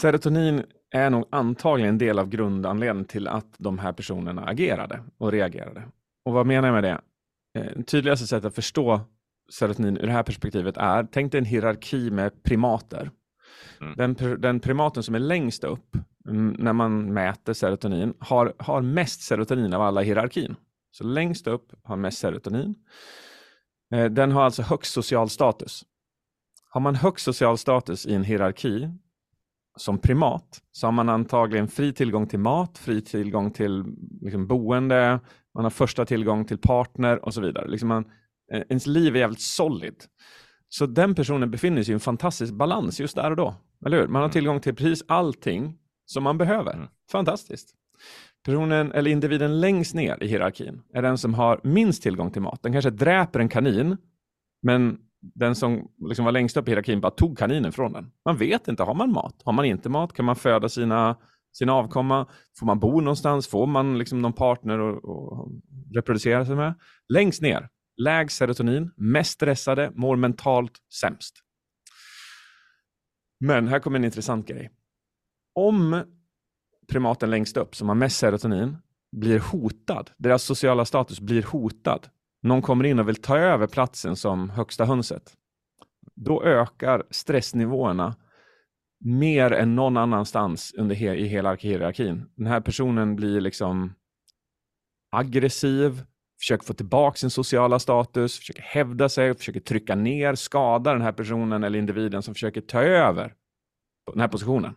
[0.00, 5.32] Serotonin är nog antagligen en del av grundanledningen till att de här personerna agerade och
[5.32, 5.82] reagerade.
[6.24, 7.00] Och vad menar jag med det?
[7.60, 9.00] Eh, tydligaste sättet att förstå
[9.52, 13.10] serotonin ur det här perspektivet är, tänk dig en hierarki med primater.
[13.80, 13.94] Mm.
[13.96, 15.96] Den, den primaten som är längst upp
[16.28, 20.56] mm, när man mäter serotonin har, har mest serotonin av alla i hierarkin.
[20.90, 22.74] Så längst upp har mest serotonin.
[23.94, 25.84] Eh, Den har alltså högst social status.
[26.70, 28.88] Har man högst social status i en hierarki
[29.76, 33.84] som primat så har man antagligen fri tillgång till mat, fri tillgång till
[34.20, 35.20] liksom, boende,
[35.54, 37.68] man har första tillgång till partner och så vidare.
[37.68, 38.04] Liksom man,
[38.52, 39.94] eh, ens liv är jävligt solid.
[40.68, 43.54] Så den personen befinner sig i en fantastisk balans just där och då.
[43.86, 44.08] Eller hur?
[44.08, 46.74] Man har tillgång till precis allting som man behöver.
[46.74, 46.88] Mm.
[47.10, 47.74] Fantastiskt.
[48.44, 52.62] Personen eller individen längst ner i hierarkin är den som har minst tillgång till mat.
[52.62, 53.96] Den kanske dräper en kanin,
[54.62, 58.12] men den som liksom var längst upp i hierarkin bara tog kaninen från den.
[58.24, 59.42] Man vet inte, har man mat?
[59.44, 60.12] Har man inte mat?
[60.12, 61.16] Kan man föda sina,
[61.52, 62.26] sina avkomma?
[62.58, 63.48] Får man bo någonstans?
[63.48, 65.48] Får man liksom någon partner att att
[65.96, 66.74] reproducera sig med?
[67.08, 71.34] Längst ner, lägst serotonin, mest stressade, mår mentalt sämst.
[73.40, 74.70] Men här kommer en intressant grej.
[75.54, 76.02] Om
[76.88, 78.76] primaten längst upp, som har mest serotonin,
[79.16, 82.08] blir hotad, deras sociala status blir hotad,
[82.42, 85.32] någon kommer in och vill ta över platsen som högsta hönset,
[86.14, 88.16] då ökar stressnivåerna
[89.04, 92.24] mer än någon annanstans under he- i hela hierarkin.
[92.36, 93.94] Den här personen blir liksom
[95.12, 96.02] aggressiv,
[96.40, 101.12] försöker få tillbaka sin sociala status, försöker hävda sig, försöker trycka ner, skada den här
[101.12, 103.34] personen eller individen som försöker ta över
[104.12, 104.74] den här positionen.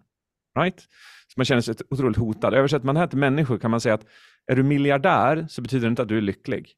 [0.59, 0.79] Right?
[1.27, 2.53] Så man känner sig otroligt hotad.
[2.53, 4.05] Översätter man det här till människor kan man säga att
[4.51, 6.73] är du miljardär så betyder det inte att du är lycklig.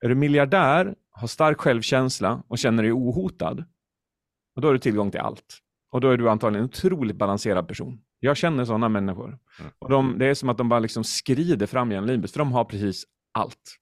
[0.00, 3.64] Är du miljardär, har stark självkänsla och känner dig ohotad,
[4.54, 5.58] och då har du tillgång till allt.
[5.92, 8.00] Och då är du antagligen en otroligt balanserad person.
[8.20, 9.38] Jag känner sådana människor.
[9.78, 12.52] Och de, det är som att de bara liksom skrider fram genom livet, för de
[12.52, 13.76] har precis allt.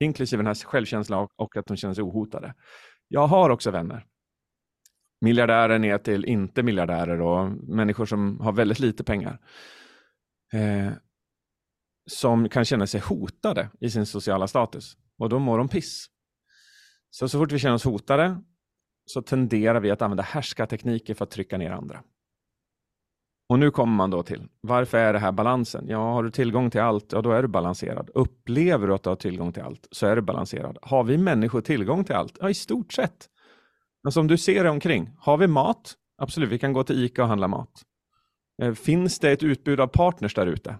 [0.00, 2.54] Inklusive den här självkänslan och, och att de känner sig ohotade.
[3.08, 4.06] Jag har också vänner.
[5.20, 9.38] Miljardärer ner till inte miljardärer och människor som har väldigt lite pengar.
[10.52, 10.92] Eh,
[12.10, 14.96] som kan känna sig hotade i sin sociala status.
[15.18, 16.06] Och då mår de piss.
[17.10, 18.42] Så så fort vi känner oss hotade
[19.06, 22.02] så tenderar vi att använda härskartekniker för att trycka ner andra.
[23.48, 25.84] Och nu kommer man då till, varför är det här balansen?
[25.88, 28.10] Ja, har du tillgång till allt, ja då är du balanserad.
[28.14, 30.78] Upplever du att du har tillgång till allt, så är du balanserad.
[30.82, 32.36] Har vi människor tillgång till allt?
[32.40, 33.28] Ja, i stort sett.
[34.02, 35.94] Men som du ser dig omkring, har vi mat?
[36.18, 37.82] Absolut, vi kan gå till ICA och handla mat.
[38.62, 40.78] Eh, finns det ett utbud av partners där ute?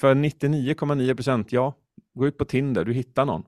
[0.00, 1.74] För 99,9 procent, ja.
[2.14, 3.44] Gå ut på Tinder, du hittar någon.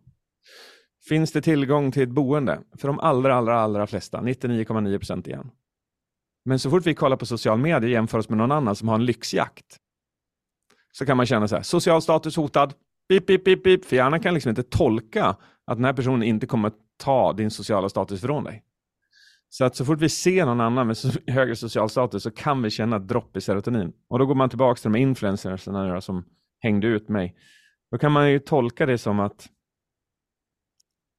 [1.09, 2.61] Finns det tillgång till ett boende?
[2.79, 5.51] För de allra, allra, allra flesta, 99,9 procent igen.
[6.45, 8.89] Men så fort vi kollar på social media och jämför oss med någon annan som
[8.89, 9.79] har en lyxjakt,
[10.93, 12.75] så kan man känna så här, social status hotad,
[13.09, 15.37] pip, pip, pip, pip, för hjärnan kan liksom inte tolka
[15.67, 18.65] att den här personen inte kommer ta din sociala status från dig.
[19.49, 20.97] Så att så fort vi ser någon annan med
[21.27, 23.93] högre social status så kan vi känna ett dropp i serotonin.
[24.09, 26.25] Och då går man tillbaka till de influencersna som
[26.61, 27.37] hängde ut mig.
[27.95, 29.49] Då kan man ju tolka det som att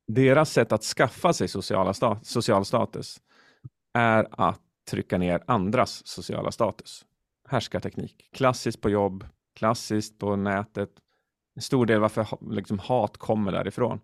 [0.08, 3.22] deras sätt att skaffa sig sociala sta social status
[3.94, 7.06] är att trycka ner andras sociala status.
[7.48, 8.30] Härskarteknik.
[8.34, 10.90] Klassiskt på jobb, klassiskt på nätet.
[11.56, 14.00] En stor del varför liksom, hat kommer därifrån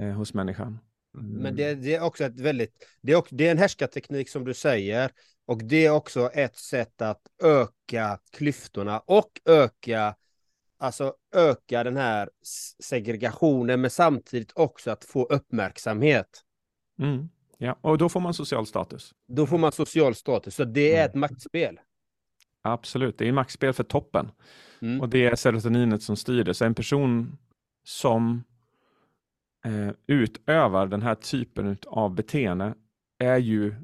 [0.00, 0.78] eh, hos människan.
[1.14, 1.30] Mm.
[1.30, 4.44] Men det, det, är också ett väldigt, det är, också, det är en härskarteknik som
[4.44, 5.10] du säger.
[5.46, 10.14] Och det är också ett sätt att öka klyftorna och öka,
[10.80, 12.30] alltså öka den här
[12.82, 16.44] segregationen, men samtidigt också att få uppmärksamhet.
[16.98, 17.28] Mm.
[17.58, 19.14] Ja, och då får man social status.
[19.28, 21.08] Då får man social status, så det är mm.
[21.08, 21.80] ett maktspel.
[22.62, 24.30] Absolut, det är ett maktspel för toppen.
[24.82, 25.00] Mm.
[25.00, 26.54] Och det är serotoninet som styr det.
[26.54, 27.38] Så en person
[27.84, 28.44] som
[29.64, 32.74] eh, utövar den här typen av beteende
[33.18, 33.74] är ju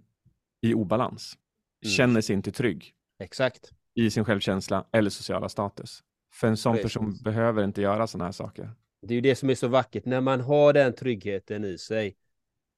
[0.62, 1.38] i obalans.
[1.84, 1.92] Mm.
[1.92, 2.92] Känner sig inte trygg.
[3.18, 3.70] Exakt.
[3.94, 6.02] I sin självkänsla eller sociala status.
[6.36, 6.94] För en sån Precis.
[6.94, 8.70] person behöver inte göra sådana här saker.
[9.02, 12.16] Det är ju det som är så vackert, när man har den tryggheten i sig.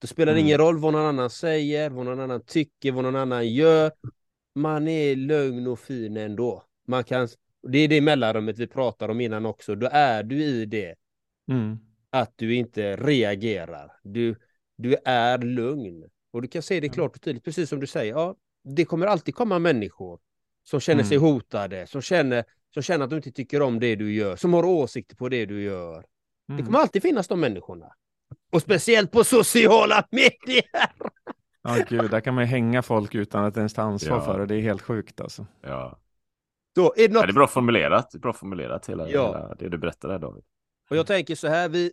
[0.00, 0.46] Då spelar det mm.
[0.46, 3.92] ingen roll vad någon annan säger, vad någon annan tycker, vad någon annan gör.
[4.54, 6.64] Man är lugn och fin ändå.
[6.86, 7.28] Man kan,
[7.68, 9.74] det är det mellanrummet vi pratar om innan också.
[9.74, 10.94] Då är du i det.
[11.50, 11.78] Mm
[12.10, 13.92] att du inte reagerar.
[14.02, 14.36] Du,
[14.76, 16.04] du är lugn.
[16.30, 18.12] Och du kan se det klart och tydligt, precis som du säger.
[18.12, 20.20] Ja, det kommer alltid komma människor
[20.64, 21.28] som känner sig mm.
[21.28, 22.44] hotade, som känner,
[22.74, 25.46] som känner att de inte tycker om det du gör, som har åsikter på det
[25.46, 25.94] du gör.
[25.94, 26.56] Mm.
[26.56, 27.86] Det kommer alltid finnas de människorna.
[28.52, 30.64] Och speciellt på sociala medier.
[31.62, 34.24] Ja, gud, där kan man hänga folk utan att ens ta ansvar ja.
[34.24, 34.46] för det.
[34.46, 35.46] Det är helt sjukt alltså.
[35.62, 35.98] Ja.
[36.74, 37.22] Då, är det, något...
[37.22, 38.12] ja, det är bra formulerat.
[38.12, 39.26] Bra formulerat hela, ja.
[39.26, 40.44] hela det du berättade David.
[40.90, 41.92] Och jag tänker så här, vi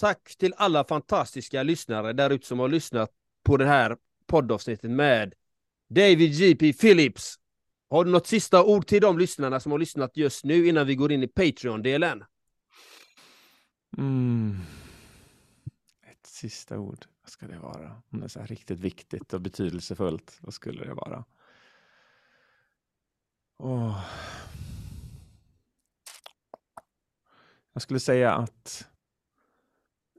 [0.00, 3.10] tack till alla fantastiska lyssnare där ute som har lyssnat
[3.44, 3.96] på det här
[4.26, 5.34] poddavsnittet med
[5.88, 6.72] David J.P.
[6.72, 7.39] Phillips.
[7.90, 10.94] Har du något sista ord till de lyssnarna som har lyssnat just nu innan vi
[10.94, 12.24] går in i Patreon-delen?
[13.98, 14.56] Mm.
[16.10, 18.02] Ett sista ord, vad ska det vara?
[18.12, 21.24] Om det är så här riktigt viktigt och betydelsefullt, vad skulle det vara?
[23.58, 24.04] Oh.
[27.72, 28.88] Jag skulle säga att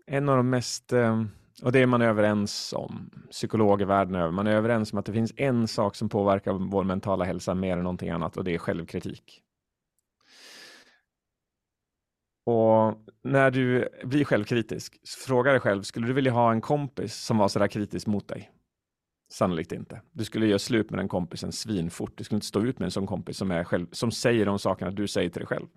[0.05, 1.23] en av de mest, eh,
[1.61, 5.13] och det är man överens om, psykologer världen över, man är överens om att det
[5.13, 8.57] finns en sak som påverkar vår mentala hälsa mer än någonting annat och det är
[8.57, 9.41] självkritik.
[12.45, 17.37] Och när du blir självkritisk, fråga dig själv, skulle du vilja ha en kompis som
[17.37, 18.51] var sådär kritisk mot dig?
[19.31, 20.01] Sannolikt inte.
[20.11, 22.17] Du skulle göra slut med den kompisen svinfort.
[22.17, 24.59] Du skulle inte stå ut med en sån kompis som, är själv, som säger de
[24.59, 25.67] sakerna du säger till dig själv.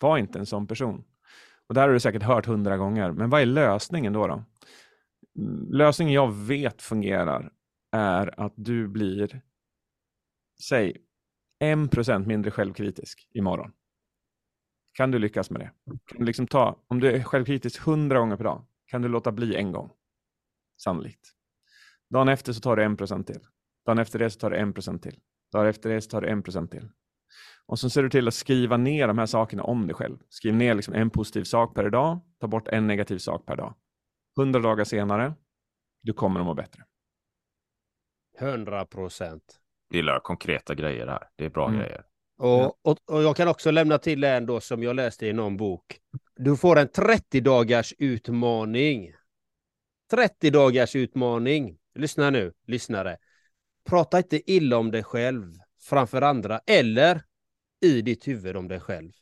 [0.00, 1.04] Var inte en sån person.
[1.68, 3.12] Och där har du säkert hört hundra gånger.
[3.12, 4.26] Men vad är lösningen då?
[4.26, 4.44] då?
[5.70, 7.52] Lösningen jag vet fungerar
[7.92, 9.42] är att du blir,
[10.68, 10.96] säg,
[11.64, 13.72] 1% mindre självkritisk imorgon.
[14.92, 15.70] Kan du lyckas med det?
[16.06, 19.32] Kan du liksom ta, om du är självkritisk hundra gånger per dag, kan du låta
[19.32, 19.90] bli en gång?
[20.82, 21.30] Sannolikt.
[22.10, 23.40] Dagen efter så tar du 1% till.
[23.86, 25.20] Dagen efter det så tar du 1% till.
[25.52, 26.88] Dagen efter det så tar du 1% till.
[27.66, 30.18] Och så ser du till att skriva ner de här sakerna om dig själv.
[30.28, 33.74] Skriv ner liksom en positiv sak per dag, ta bort en negativ sak per dag.
[34.36, 35.34] Hundra dagar senare,
[36.02, 36.82] du kommer att må bättre.
[38.38, 39.60] Hundra procent.
[39.88, 41.28] Vi gillar konkreta grejer här.
[41.36, 41.80] Det är bra mm.
[41.80, 42.04] grejer.
[42.38, 45.56] Och, och, och, jag kan också lämna till en då som jag läste i någon
[45.56, 46.00] bok.
[46.36, 49.12] Du får en 30 dagars utmaning.
[50.10, 51.78] 30 dagars utmaning.
[51.94, 53.18] Lyssna nu, lyssnare.
[53.88, 57.22] Prata inte illa om dig själv framför andra eller
[57.80, 59.12] i ditt huvud om dig själv.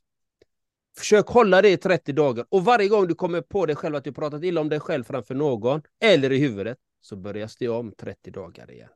[0.99, 4.05] Försök hålla det i 30 dagar och varje gång du kommer på dig själv att
[4.05, 7.93] du pratat illa om dig själv framför någon eller i huvudet så börjas det om
[7.93, 8.89] 30 dagar igen.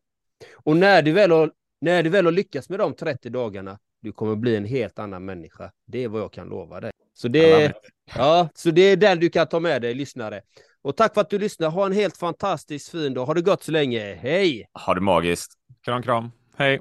[0.54, 4.12] Och när du väl har, när du väl har lyckats med de 30 dagarna, du
[4.12, 5.72] kommer bli en helt annan människa.
[5.86, 6.90] Det är vad jag kan lova dig.
[7.14, 7.72] Så det,
[8.14, 10.42] ja, så det är den du kan ta med dig, lyssnare.
[10.82, 11.70] Och tack för att du lyssnar.
[11.70, 13.26] Ha en helt fantastiskt fin dag.
[13.26, 14.14] Ha det gott så länge.
[14.14, 14.68] Hej!
[14.86, 15.52] Ha det magiskt.
[15.84, 16.30] Kram, kram.
[16.56, 16.80] Hej!